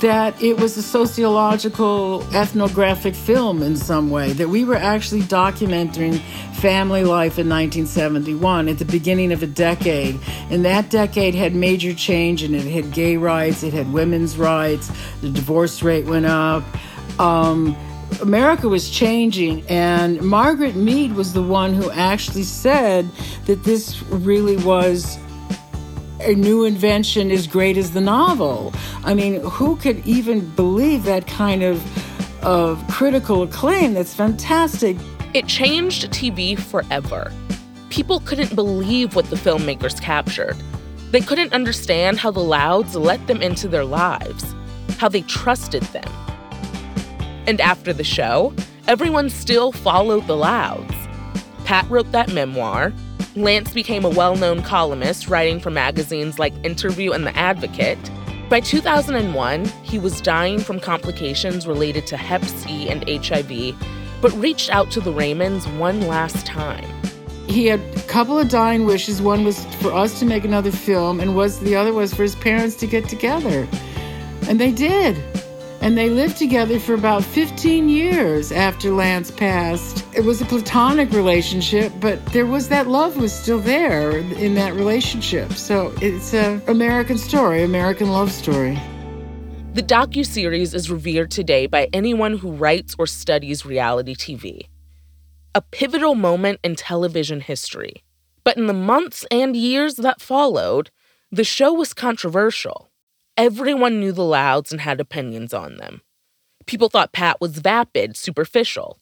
that 0.04 0.42
it 0.42 0.60
was 0.60 0.76
a 0.76 0.82
sociological 0.82 2.22
ethnographic 2.34 3.14
film 3.14 3.62
in 3.62 3.74
some 3.74 4.10
way, 4.10 4.34
that 4.34 4.50
we 4.50 4.62
were 4.62 4.76
actually 4.76 5.22
documenting 5.22 6.20
family 6.56 7.04
life 7.04 7.38
in 7.38 7.48
1971 7.48 8.68
at 8.68 8.78
the 8.78 8.84
beginning 8.84 9.32
of 9.32 9.42
a 9.42 9.46
decade. 9.46 10.20
And 10.50 10.62
that 10.66 10.90
decade 10.90 11.34
had 11.34 11.54
major 11.54 11.94
change 11.94 12.42
and 12.42 12.54
it 12.54 12.70
had 12.70 12.92
gay 12.92 13.16
rights, 13.16 13.62
it 13.62 13.72
had 13.72 13.90
women's 13.94 14.36
rights, 14.36 14.92
the 15.22 15.30
divorce 15.30 15.82
rate 15.82 16.04
went 16.04 16.26
up. 16.26 16.62
Um, 17.18 17.74
America 18.20 18.68
was 18.68 18.90
changing, 18.90 19.66
and 19.68 20.20
Margaret 20.20 20.76
Mead 20.76 21.14
was 21.14 21.32
the 21.32 21.42
one 21.42 21.72
who 21.72 21.90
actually 21.90 22.42
said 22.42 23.08
that 23.46 23.64
this 23.64 24.02
really 24.02 24.58
was 24.58 25.18
a 26.24 26.34
new 26.34 26.64
invention 26.64 27.30
as 27.30 27.46
great 27.46 27.76
as 27.76 27.92
the 27.92 28.00
novel. 28.00 28.72
I 29.04 29.14
mean, 29.14 29.40
who 29.40 29.76
could 29.76 30.04
even 30.06 30.48
believe 30.54 31.04
that 31.04 31.26
kind 31.26 31.62
of 31.62 31.82
of 32.44 32.86
critical 32.88 33.42
acclaim? 33.42 33.94
That's 33.94 34.14
fantastic. 34.14 34.96
It 35.32 35.46
changed 35.46 36.10
TV 36.10 36.58
forever. 36.58 37.32
People 37.90 38.20
couldn't 38.20 38.54
believe 38.54 39.14
what 39.16 39.30
the 39.30 39.36
filmmakers 39.36 40.00
captured. 40.00 40.56
They 41.10 41.20
couldn't 41.20 41.52
understand 41.52 42.18
how 42.18 42.30
the 42.30 42.40
Louds 42.40 42.96
let 42.96 43.26
them 43.26 43.40
into 43.40 43.68
their 43.68 43.84
lives, 43.84 44.54
how 44.98 45.08
they 45.08 45.22
trusted 45.22 45.82
them. 45.84 46.10
And 47.46 47.60
after 47.60 47.92
the 47.92 48.04
show, 48.04 48.52
everyone 48.88 49.30
still 49.30 49.70
followed 49.72 50.26
the 50.26 50.36
Louds. 50.36 50.94
Pat 51.64 51.88
wrote 51.88 52.10
that 52.12 52.32
memoir, 52.32 52.92
Lance 53.36 53.72
became 53.72 54.04
a 54.04 54.08
well 54.10 54.36
known 54.36 54.62
columnist, 54.62 55.28
writing 55.28 55.58
for 55.58 55.70
magazines 55.70 56.38
like 56.38 56.52
Interview 56.64 57.10
and 57.12 57.26
The 57.26 57.36
Advocate. 57.36 57.98
By 58.48 58.60
2001, 58.60 59.64
he 59.82 59.98
was 59.98 60.20
dying 60.20 60.60
from 60.60 60.78
complications 60.78 61.66
related 61.66 62.06
to 62.08 62.16
Hep 62.16 62.44
C 62.44 62.88
and 62.88 63.08
HIV, 63.08 63.74
but 64.20 64.32
reached 64.34 64.70
out 64.70 64.92
to 64.92 65.00
the 65.00 65.12
Raymonds 65.12 65.66
one 65.78 66.02
last 66.02 66.46
time. 66.46 66.84
He 67.48 67.66
had 67.66 67.80
a 67.80 68.02
couple 68.02 68.38
of 68.38 68.48
dying 68.48 68.86
wishes. 68.86 69.20
One 69.20 69.44
was 69.44 69.64
for 69.76 69.92
us 69.92 70.20
to 70.20 70.24
make 70.24 70.44
another 70.44 70.70
film, 70.70 71.18
and 71.18 71.34
was 71.34 71.58
the 71.58 71.74
other 71.74 71.92
was 71.92 72.14
for 72.14 72.22
his 72.22 72.36
parents 72.36 72.76
to 72.76 72.86
get 72.86 73.08
together. 73.08 73.66
And 74.48 74.60
they 74.60 74.70
did. 74.70 75.20
And 75.84 75.98
they 75.98 76.08
lived 76.08 76.38
together 76.38 76.80
for 76.80 76.94
about 76.94 77.22
15 77.22 77.90
years 77.90 78.50
after 78.50 78.90
Lance 78.90 79.30
passed. 79.30 80.02
It 80.14 80.22
was 80.24 80.40
a 80.40 80.46
platonic 80.46 81.10
relationship, 81.12 81.92
but 82.00 82.24
there 82.32 82.46
was 82.46 82.70
that 82.70 82.86
love 82.86 83.18
was 83.18 83.34
still 83.34 83.58
there 83.58 84.16
in 84.16 84.54
that 84.54 84.72
relationship. 84.72 85.52
So 85.52 85.92
it's 86.00 86.32
an 86.32 86.62
American 86.68 87.18
story, 87.18 87.62
American 87.62 88.08
love 88.08 88.32
story. 88.32 88.80
The 89.74 89.82
docu-series 89.82 90.72
is 90.72 90.90
revered 90.90 91.30
today 91.30 91.66
by 91.66 91.90
anyone 91.92 92.38
who 92.38 92.52
writes 92.52 92.96
or 92.98 93.06
studies 93.06 93.66
reality 93.66 94.14
TV. 94.14 94.68
A 95.54 95.60
pivotal 95.60 96.14
moment 96.14 96.60
in 96.64 96.76
television 96.76 97.42
history. 97.42 98.02
But 98.42 98.56
in 98.56 98.68
the 98.68 98.72
months 98.72 99.26
and 99.30 99.54
years 99.54 99.96
that 99.96 100.22
followed, 100.22 100.90
the 101.30 101.44
show 101.44 101.74
was 101.74 101.92
controversial. 101.92 102.90
Everyone 103.36 103.98
knew 103.98 104.12
the 104.12 104.22
Louds 104.22 104.70
and 104.70 104.80
had 104.80 105.00
opinions 105.00 105.52
on 105.52 105.76
them. 105.76 106.02
People 106.66 106.88
thought 106.88 107.12
Pat 107.12 107.40
was 107.40 107.58
vapid, 107.58 108.16
superficial. 108.16 108.98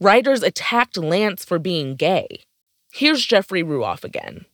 Writers 0.00 0.42
attacked 0.42 0.96
Lance 0.96 1.44
for 1.44 1.58
being 1.58 1.96
gay. 1.96 2.44
Here's 2.92 3.24
Jeffrey 3.24 3.62
Ruoff 3.62 4.04
again. 4.04 4.44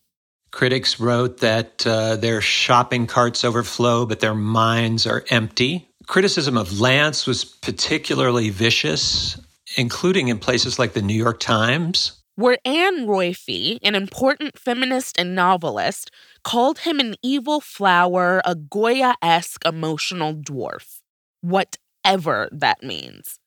Critics 0.53 1.01
wrote 1.01 1.39
that 1.39 1.87
uh, 1.87 2.17
their 2.17 2.41
shopping 2.41 3.07
carts 3.07 3.45
overflow, 3.45 4.07
but 4.07 4.21
their 4.21 4.35
minds 4.35 5.07
are 5.07 5.25
empty. 5.29 5.89
Criticism 6.07 6.57
of 6.57 6.81
Lance 6.81 7.27
was 7.27 7.45
particularly 7.45 8.51
vicious, 8.51 9.41
including 9.77 10.29
in 10.29 10.39
places 10.39 10.79
like 10.79 10.93
the 10.93 11.03
New 11.03 11.15
York 11.15 11.41
Times. 11.41 12.23
Where 12.37 12.59
Anne 12.65 13.07
Roiphe, 13.07 13.79
an 13.83 13.95
important 13.95 14.59
feminist 14.59 15.19
and 15.19 15.35
novelist, 15.35 16.11
called 16.47 16.79
him 16.79 17.01
an 17.01 17.17
evil 17.25 17.61
flower, 17.61 18.41
a 18.45 18.55
Goya 18.55 19.17
esque 19.21 19.67
emotional 19.67 20.33
dwarf. 20.33 21.01
Whatever 21.41 22.49
that 22.53 22.85
means. 22.85 23.41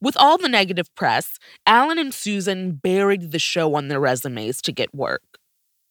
With 0.00 0.16
all 0.16 0.38
the 0.38 0.48
negative 0.48 0.92
press, 0.94 1.38
Alan 1.66 1.98
and 1.98 2.14
Susan 2.14 2.72
buried 2.72 3.32
the 3.32 3.38
show 3.38 3.74
on 3.74 3.88
their 3.88 4.00
resumes 4.00 4.62
to 4.62 4.72
get 4.72 4.94
work. 4.94 5.20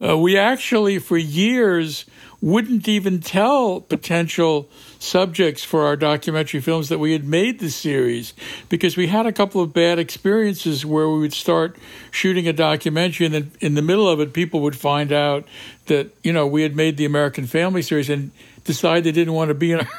Uh, 0.04 0.18
we 0.18 0.38
actually, 0.38 0.98
for 0.98 1.18
years, 1.18 2.06
wouldn't 2.42 2.88
even 2.88 3.20
tell 3.20 3.80
potential 3.82 4.68
subjects 4.98 5.64
for 5.64 5.84
our 5.86 5.96
documentary 5.96 6.60
films 6.60 6.90
that 6.90 6.98
we 6.98 7.12
had 7.12 7.24
made 7.24 7.60
the 7.60 7.70
series 7.70 8.34
because 8.68 8.98
we 8.98 9.08
had 9.08 9.28
a 9.28 9.32
couple 9.32 9.62
of 9.62 9.74
bad 9.74 10.00
experiences 10.00 10.84
where 10.84 11.08
we 11.08 11.20
would 11.20 11.34
start 11.34 11.76
shooting 12.10 12.48
a 12.48 12.54
documentary 12.54 13.28
and 13.28 13.36
then 13.36 13.52
in 13.60 13.76
the 13.76 13.82
middle 13.82 14.10
of 14.10 14.20
it 14.20 14.34
people 14.34 14.60
would 14.60 14.76
find 14.76 15.12
out 15.12 15.46
that 15.86 16.10
you 16.24 16.34
know 16.34 16.48
we 16.48 16.64
had 16.64 16.76
made 16.76 16.98
the 16.98 17.06
American 17.06 17.46
Family 17.46 17.84
series 17.84 18.10
and 18.10 18.32
decide 18.64 19.04
they 19.04 19.12
didn't 19.12 19.34
want 19.34 19.50
to 19.50 19.56
be 19.56 19.72
in 19.72 19.80
our 19.80 19.90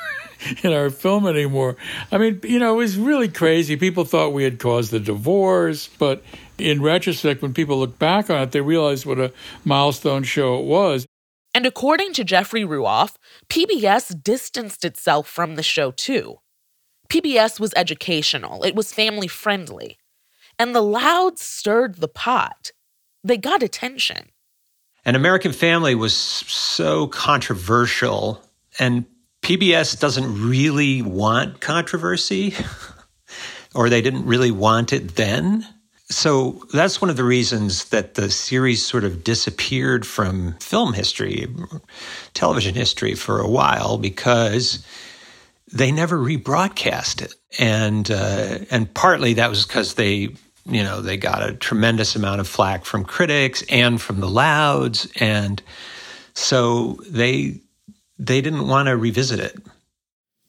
in 0.62 0.72
our 0.72 0.90
film 0.90 1.26
anymore. 1.26 1.76
I 2.11 2.18
mean, 2.18 2.40
you 2.43 2.59
know, 2.59 2.74
it 2.74 2.78
was 2.78 2.97
really 2.97 3.28
crazy. 3.28 3.76
People 3.76 4.05
thought 4.05 4.32
we 4.32 4.45
had 4.45 4.59
caused 4.59 4.90
the 4.90 5.01
divorce, 5.01 5.88
but 5.99 6.22
in 6.59 6.82
retrospect, 6.82 7.43
when 7.43 7.55
people 7.55 7.78
look 7.78 7.99
back 7.99 8.30
on 8.30 8.43
it, 8.43 8.53
they 8.53 8.61
realize 8.61 9.05
what 9.05 9.18
a 9.18 9.32
milestone 9.64 10.22
show 10.22 10.59
it 10.59 10.64
was. 10.64 11.07
And 11.55 11.66
according 11.66 12.14
to 12.14 12.24
Jeffrey 12.24 12.62
Ruoff, 12.62 13.16
PBS 13.49 14.22
distanced 14.22 14.84
itself 14.84 15.28
from 15.28 15.57
the 15.57 15.62
show 15.62 15.90
too. 15.90 16.38
PBS 17.09 17.61
was 17.61 17.74
educational, 17.76 18.62
it 18.62 18.74
was 18.74 18.93
family 18.93 19.28
friendly. 19.28 19.99
And 20.59 20.74
the 20.74 20.82
Louds 20.82 21.43
stirred 21.43 21.97
the 21.97 22.09
pot. 22.09 22.72
They 23.24 23.36
got 23.36 23.62
attention. 23.62 24.28
An 25.05 25.14
American 25.16 25.53
Family 25.53 25.95
was 25.95 26.14
so 26.14 27.09
controversial, 27.09 28.40
and 28.78 29.05
PBS 29.43 29.99
doesn't 29.99 30.49
really 30.49 31.03
want 31.03 31.61
controversy, 31.61 32.55
or 33.74 33.88
they 33.88 34.01
didn't 34.01 34.24
really 34.24 34.53
want 34.53 34.93
it 34.93 35.16
then. 35.16 35.66
So 36.09 36.62
that's 36.72 37.01
one 37.01 37.11
of 37.11 37.16
the 37.16 37.24
reasons 37.24 37.86
that 37.86 38.14
the 38.14 38.30
series 38.30 38.84
sort 38.84 39.03
of 39.03 39.24
disappeared 39.24 40.07
from 40.07 40.55
film 40.61 40.93
history, 40.93 41.49
television 42.34 42.74
history 42.74 43.14
for 43.14 43.40
a 43.40 43.49
while, 43.49 43.99
because 43.99 44.84
they 45.72 45.90
never 45.90 46.18
rebroadcast 46.18 47.22
it, 47.22 47.34
and 47.59 48.11
uh, 48.11 48.59
and 48.70 48.93
partly 48.95 49.34
that 49.34 49.49
was 49.51 49.66
because 49.66 49.95
they 49.95 50.28
you 50.66 50.82
know 50.84 51.01
they 51.01 51.16
got 51.16 51.43
a 51.43 51.55
tremendous 51.55 52.14
amount 52.14 52.40
of 52.40 52.47
flack 52.47 52.84
from 52.84 53.05
critics 53.05 53.64
and 53.70 54.01
from 54.01 54.20
the 54.20 54.28
Louds, 54.28 55.11
and 55.16 55.62
so 56.34 56.99
they 57.09 57.62
they 58.27 58.41
didn't 58.41 58.68
want 58.68 58.87
to 58.87 58.97
revisit 58.97 59.41
it. 59.41 59.57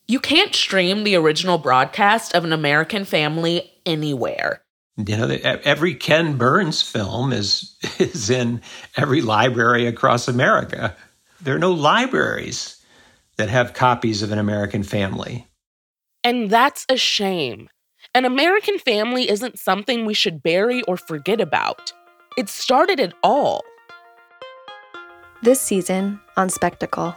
You 0.08 0.20
can't 0.20 0.54
stream 0.54 1.04
the 1.04 1.16
original 1.16 1.58
broadcast 1.58 2.36
of 2.36 2.44
an 2.44 2.54
American 2.54 3.04
family 3.04 3.72
anywhere. 3.86 4.62
You 4.98 5.18
know, 5.18 5.28
every 5.44 5.96
Ken 5.96 6.38
Burns 6.38 6.84
film 6.84 7.34
is 7.34 7.76
is 8.00 8.30
in 8.30 8.62
every 8.96 9.22
library 9.22 9.88
across 9.88 10.28
America. 10.28 10.96
There 11.42 11.56
are 11.56 11.60
no 11.60 11.72
libraries 11.72 12.80
that 13.38 13.50
have 13.50 13.74
copies 13.74 14.22
of 14.22 14.32
an 14.32 14.38
American 14.38 14.84
family. 14.84 15.48
And 16.24 16.50
that's 16.50 16.86
a 16.90 16.96
shame. 16.96 17.70
An 18.14 18.24
American 18.24 18.78
family 18.78 19.30
isn't 19.30 19.58
something 19.58 20.06
we 20.06 20.14
should 20.14 20.44
bury 20.44 20.84
or 20.84 20.96
forget 20.96 21.42
about. 21.42 21.92
It 22.38 22.50
started 22.50 23.00
it 23.00 23.14
all. 23.24 23.64
This 25.42 25.60
season 25.60 26.20
on 26.38 26.50
Spectacle. 26.50 27.16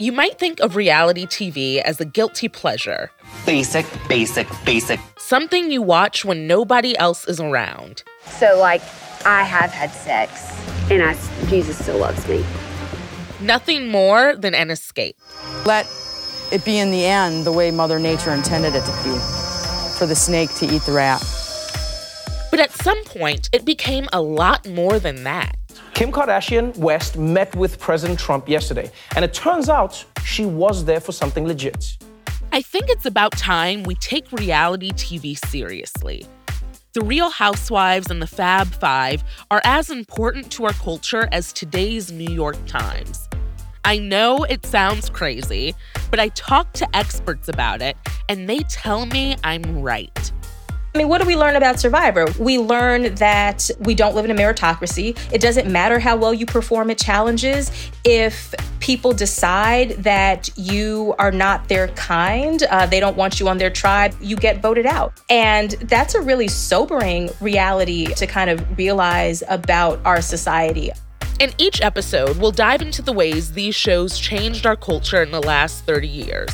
You 0.00 0.12
might 0.12 0.38
think 0.38 0.60
of 0.60 0.76
reality 0.76 1.26
TV 1.26 1.76
as 1.82 2.00
a 2.00 2.06
guilty 2.06 2.48
pleasure. 2.48 3.10
Basic, 3.44 3.84
basic, 4.08 4.48
basic. 4.64 4.98
Something 5.18 5.70
you 5.70 5.82
watch 5.82 6.24
when 6.24 6.46
nobody 6.46 6.96
else 6.96 7.28
is 7.28 7.38
around. 7.38 8.02
So, 8.24 8.58
like, 8.58 8.80
I 9.26 9.42
have 9.42 9.70
had 9.70 9.90
sex, 9.90 10.58
and 10.90 11.02
I, 11.02 11.12
Jesus 11.50 11.78
still 11.78 11.98
loves 11.98 12.26
me. 12.26 12.42
Nothing 13.42 13.88
more 13.88 14.34
than 14.36 14.54
an 14.54 14.70
escape. 14.70 15.18
Let 15.66 15.86
it 16.50 16.64
be 16.64 16.78
in 16.78 16.90
the 16.92 17.04
end 17.04 17.44
the 17.44 17.52
way 17.52 17.70
Mother 17.70 17.98
Nature 17.98 18.30
intended 18.30 18.74
it 18.74 18.84
to 18.86 19.02
be 19.04 19.18
for 19.98 20.06
the 20.06 20.16
snake 20.16 20.48
to 20.54 20.64
eat 20.64 20.80
the 20.86 20.92
rat. 20.92 21.20
But 22.50 22.58
at 22.58 22.70
some 22.70 23.04
point, 23.04 23.50
it 23.52 23.66
became 23.66 24.08
a 24.14 24.22
lot 24.22 24.66
more 24.66 24.98
than 24.98 25.24
that. 25.24 25.56
Kim 25.94 26.12
Kardashian 26.12 26.76
West 26.78 27.18
met 27.18 27.54
with 27.54 27.78
President 27.78 28.18
Trump 28.18 28.48
yesterday, 28.48 28.90
and 29.16 29.24
it 29.24 29.34
turns 29.34 29.68
out 29.68 30.04
she 30.24 30.46
was 30.46 30.84
there 30.84 31.00
for 31.00 31.12
something 31.12 31.46
legit. 31.46 31.98
I 32.52 32.62
think 32.62 32.86
it's 32.88 33.06
about 33.06 33.32
time 33.32 33.82
we 33.84 33.94
take 33.96 34.32
reality 34.32 34.90
TV 34.92 35.36
seriously. 35.46 36.26
The 36.92 37.02
Real 37.02 37.30
Housewives 37.30 38.10
and 38.10 38.20
the 38.20 38.26
Fab 38.26 38.66
Five 38.66 39.22
are 39.50 39.60
as 39.64 39.90
important 39.90 40.50
to 40.52 40.64
our 40.64 40.72
culture 40.72 41.28
as 41.30 41.52
today's 41.52 42.10
New 42.10 42.32
York 42.32 42.56
Times. 42.66 43.28
I 43.84 43.98
know 43.98 44.44
it 44.44 44.66
sounds 44.66 45.08
crazy, 45.08 45.74
but 46.10 46.18
I 46.18 46.28
talk 46.30 46.72
to 46.74 46.96
experts 46.96 47.48
about 47.48 47.80
it, 47.80 47.96
and 48.28 48.48
they 48.48 48.58
tell 48.68 49.06
me 49.06 49.36
I'm 49.44 49.80
right. 49.80 50.32
I 50.92 50.98
mean, 50.98 51.08
what 51.08 51.20
do 51.20 51.26
we 51.26 51.36
learn 51.36 51.54
about 51.54 51.78
Survivor? 51.78 52.26
We 52.36 52.58
learn 52.58 53.14
that 53.14 53.70
we 53.78 53.94
don't 53.94 54.16
live 54.16 54.24
in 54.24 54.30
a 54.32 54.34
meritocracy. 54.34 55.16
It 55.32 55.40
doesn't 55.40 55.70
matter 55.70 56.00
how 56.00 56.16
well 56.16 56.34
you 56.34 56.46
perform 56.46 56.90
at 56.90 56.98
challenges. 56.98 57.70
If 58.02 58.52
people 58.80 59.12
decide 59.12 59.90
that 60.02 60.50
you 60.56 61.14
are 61.20 61.30
not 61.30 61.68
their 61.68 61.88
kind, 61.88 62.64
uh, 62.64 62.86
they 62.86 62.98
don't 62.98 63.16
want 63.16 63.38
you 63.38 63.48
on 63.48 63.58
their 63.58 63.70
tribe, 63.70 64.16
you 64.20 64.34
get 64.34 64.60
voted 64.60 64.84
out. 64.84 65.12
And 65.30 65.70
that's 65.82 66.16
a 66.16 66.20
really 66.20 66.48
sobering 66.48 67.30
reality 67.40 68.06
to 68.14 68.26
kind 68.26 68.50
of 68.50 68.76
realize 68.76 69.44
about 69.48 70.00
our 70.04 70.20
society. 70.20 70.90
In 71.38 71.52
each 71.56 71.80
episode, 71.82 72.36
we'll 72.38 72.50
dive 72.50 72.82
into 72.82 73.00
the 73.00 73.12
ways 73.12 73.52
these 73.52 73.76
shows 73.76 74.18
changed 74.18 74.66
our 74.66 74.76
culture 74.76 75.22
in 75.22 75.30
the 75.30 75.40
last 75.40 75.84
30 75.84 76.08
years, 76.08 76.50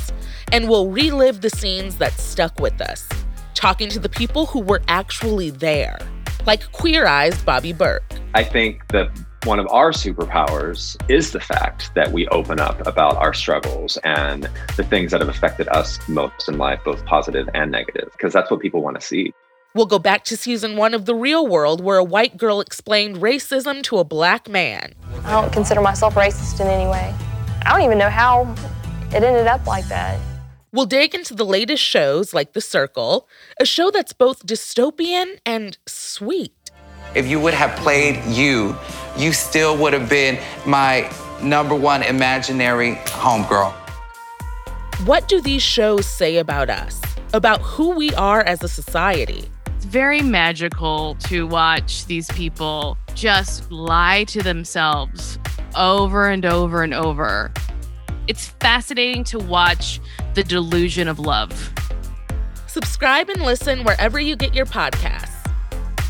and 0.51 0.69
we'll 0.69 0.91
relive 0.91 1.41
the 1.41 1.49
scenes 1.49 1.95
that 1.97 2.13
stuck 2.13 2.59
with 2.59 2.79
us 2.81 3.09
talking 3.57 3.89
to 3.89 3.99
the 3.99 4.07
people 4.07 4.45
who 4.45 4.59
were 4.59 4.81
actually 4.87 5.49
there, 5.49 5.97
like 6.45 6.71
Queer 6.71 7.07
Eye's 7.07 7.41
Bobby 7.43 7.73
Berk. 7.73 8.03
I 8.35 8.43
think 8.43 8.87
that 8.89 9.09
one 9.45 9.59
of 9.59 9.67
our 9.69 9.91
superpowers 9.91 10.95
is 11.09 11.31
the 11.31 11.39
fact 11.39 11.91
that 11.95 12.11
we 12.11 12.27
open 12.27 12.59
up 12.59 12.85
about 12.85 13.15
our 13.15 13.33
struggles 13.33 13.97
and 14.03 14.47
the 14.75 14.83
things 14.83 15.11
that 15.11 15.21
have 15.21 15.29
affected 15.29 15.67
us 15.69 15.99
most 16.07 16.47
in 16.47 16.57
life, 16.59 16.79
both 16.85 17.03
positive 17.05 17.49
and 17.55 17.71
negative, 17.71 18.09
because 18.11 18.31
that's 18.31 18.51
what 18.51 18.59
people 18.59 18.83
want 18.83 18.99
to 18.99 19.05
see. 19.05 19.33
We'll 19.73 19.85
go 19.85 19.99
back 19.99 20.23
to 20.25 20.37
season 20.37 20.75
one 20.75 20.93
of 20.93 21.05
The 21.05 21.15
Real 21.15 21.47
World, 21.47 21.83
where 21.83 21.97
a 21.97 22.03
white 22.03 22.37
girl 22.37 22.61
explained 22.61 23.17
racism 23.17 23.81
to 23.83 23.97
a 23.97 24.03
black 24.03 24.47
man. 24.47 24.93
I 25.23 25.31
don't 25.31 25.51
consider 25.51 25.81
myself 25.81 26.13
racist 26.13 26.59
in 26.59 26.67
any 26.67 26.89
way. 26.89 27.13
I 27.65 27.71
don't 27.71 27.81
even 27.81 27.97
know 27.97 28.09
how 28.09 28.53
it 29.09 29.23
ended 29.23 29.47
up 29.47 29.65
like 29.65 29.87
that. 29.87 30.19
We'll 30.73 30.85
dig 30.85 31.15
into 31.15 31.33
the 31.33 31.45
latest 31.45 31.81
shows 31.81 32.33
like 32.33 32.51
The 32.51 32.59
Circle, 32.59 33.29
a 33.57 33.65
show 33.65 33.89
that's 33.89 34.11
both 34.11 34.45
dystopian 34.45 35.39
and 35.45 35.77
sweet. 35.85 36.71
If 37.15 37.25
you 37.25 37.39
would 37.39 37.53
have 37.53 37.73
played 37.79 38.21
you, 38.25 38.75
you 39.17 39.31
still 39.31 39.77
would 39.77 39.93
have 39.93 40.09
been 40.09 40.37
my 40.65 41.09
number 41.41 41.73
one 41.73 42.03
imaginary 42.03 42.95
homegirl. 43.05 43.71
What 45.05 45.29
do 45.29 45.39
these 45.39 45.61
shows 45.61 46.05
say 46.05 46.35
about 46.35 46.69
us, 46.69 47.01
about 47.33 47.61
who 47.61 47.91
we 47.91 48.13
are 48.15 48.41
as 48.41 48.61
a 48.61 48.67
society? 48.67 49.49
It's 49.67 49.85
very 49.85 50.21
magical 50.21 51.15
to 51.27 51.47
watch 51.47 52.05
these 52.07 52.29
people 52.31 52.97
just 53.15 53.71
lie 53.71 54.25
to 54.25 54.43
themselves 54.43 55.39
over 55.77 56.27
and 56.27 56.45
over 56.45 56.83
and 56.83 56.93
over. 56.93 57.53
It's 58.27 58.47
fascinating 58.59 59.23
to 59.25 59.39
watch 59.39 60.01
the 60.33 60.43
delusion 60.43 61.07
of 61.07 61.17
love. 61.17 61.73
Subscribe 62.67 63.29
and 63.29 63.41
listen 63.41 63.85
wherever 63.85 64.19
you 64.19 64.35
get 64.35 64.53
your 64.53 64.65
podcasts. 64.65 65.33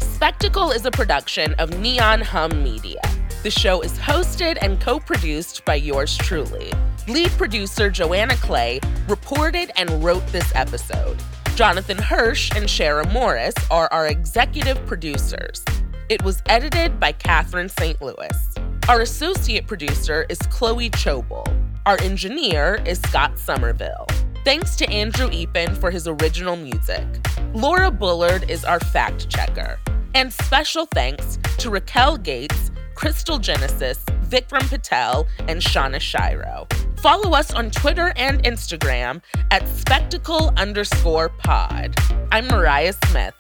Spectacle 0.01 0.71
is 0.71 0.85
a 0.85 0.91
production 0.91 1.53
of 1.55 1.77
Neon 1.79 2.21
Hum 2.21 2.63
Media. 2.63 3.01
The 3.43 3.51
show 3.51 3.81
is 3.81 3.93
hosted 3.99 4.57
and 4.61 4.81
co 4.81 4.99
produced 4.99 5.63
by 5.63 5.75
yours 5.75 6.17
truly. 6.17 6.73
Lead 7.07 7.29
producer 7.31 7.91
Joanna 7.91 8.35
Clay 8.37 8.79
reported 9.07 9.71
and 9.77 10.03
wrote 10.03 10.25
this 10.27 10.51
episode. 10.55 11.21
Jonathan 11.55 11.99
Hirsch 11.99 12.49
and 12.55 12.65
Shara 12.65 13.09
Morris 13.13 13.53
are 13.69 13.87
our 13.91 14.07
executive 14.07 14.83
producers. 14.87 15.63
It 16.09 16.23
was 16.23 16.41
edited 16.47 16.99
by 16.99 17.11
Catherine 17.11 17.69
St. 17.69 18.01
Louis. 18.01 18.55
Our 18.89 19.01
associate 19.01 19.67
producer 19.67 20.25
is 20.29 20.39
Chloe 20.49 20.89
Chobel. 20.89 21.45
Our 21.87 21.97
engineer 22.01 22.83
is 22.85 22.99
Scott 22.99 23.39
Somerville. 23.39 24.07
Thanks 24.43 24.75
to 24.75 24.89
Andrew 24.89 25.29
Epen 25.29 25.73
for 25.77 25.89
his 25.89 26.05
original 26.05 26.57
music. 26.57 27.05
Laura 27.53 27.89
Bullard 27.89 28.49
is 28.49 28.65
our 28.65 28.81
fact 28.81 29.29
checker. 29.29 29.79
And 30.13 30.33
special 30.33 30.85
thanks 30.87 31.39
to 31.59 31.69
Raquel 31.69 32.17
Gates, 32.17 32.71
Crystal 32.93 33.39
Genesis, 33.39 34.03
Vikram 34.25 34.67
Patel, 34.67 35.27
and 35.47 35.61
Shauna 35.61 36.01
Shiro. 36.01 36.67
Follow 36.97 37.31
us 37.31 37.53
on 37.53 37.71
Twitter 37.71 38.11
and 38.17 38.43
Instagram 38.43 39.21
at 39.51 39.65
spectacle 39.69 40.51
underscore 40.57 41.29
pod. 41.29 41.95
I'm 42.33 42.49
Mariah 42.49 42.95
Smith. 43.05 43.33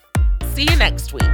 See 0.53 0.63
you 0.63 0.75
next 0.77 1.11
week. 1.11 1.27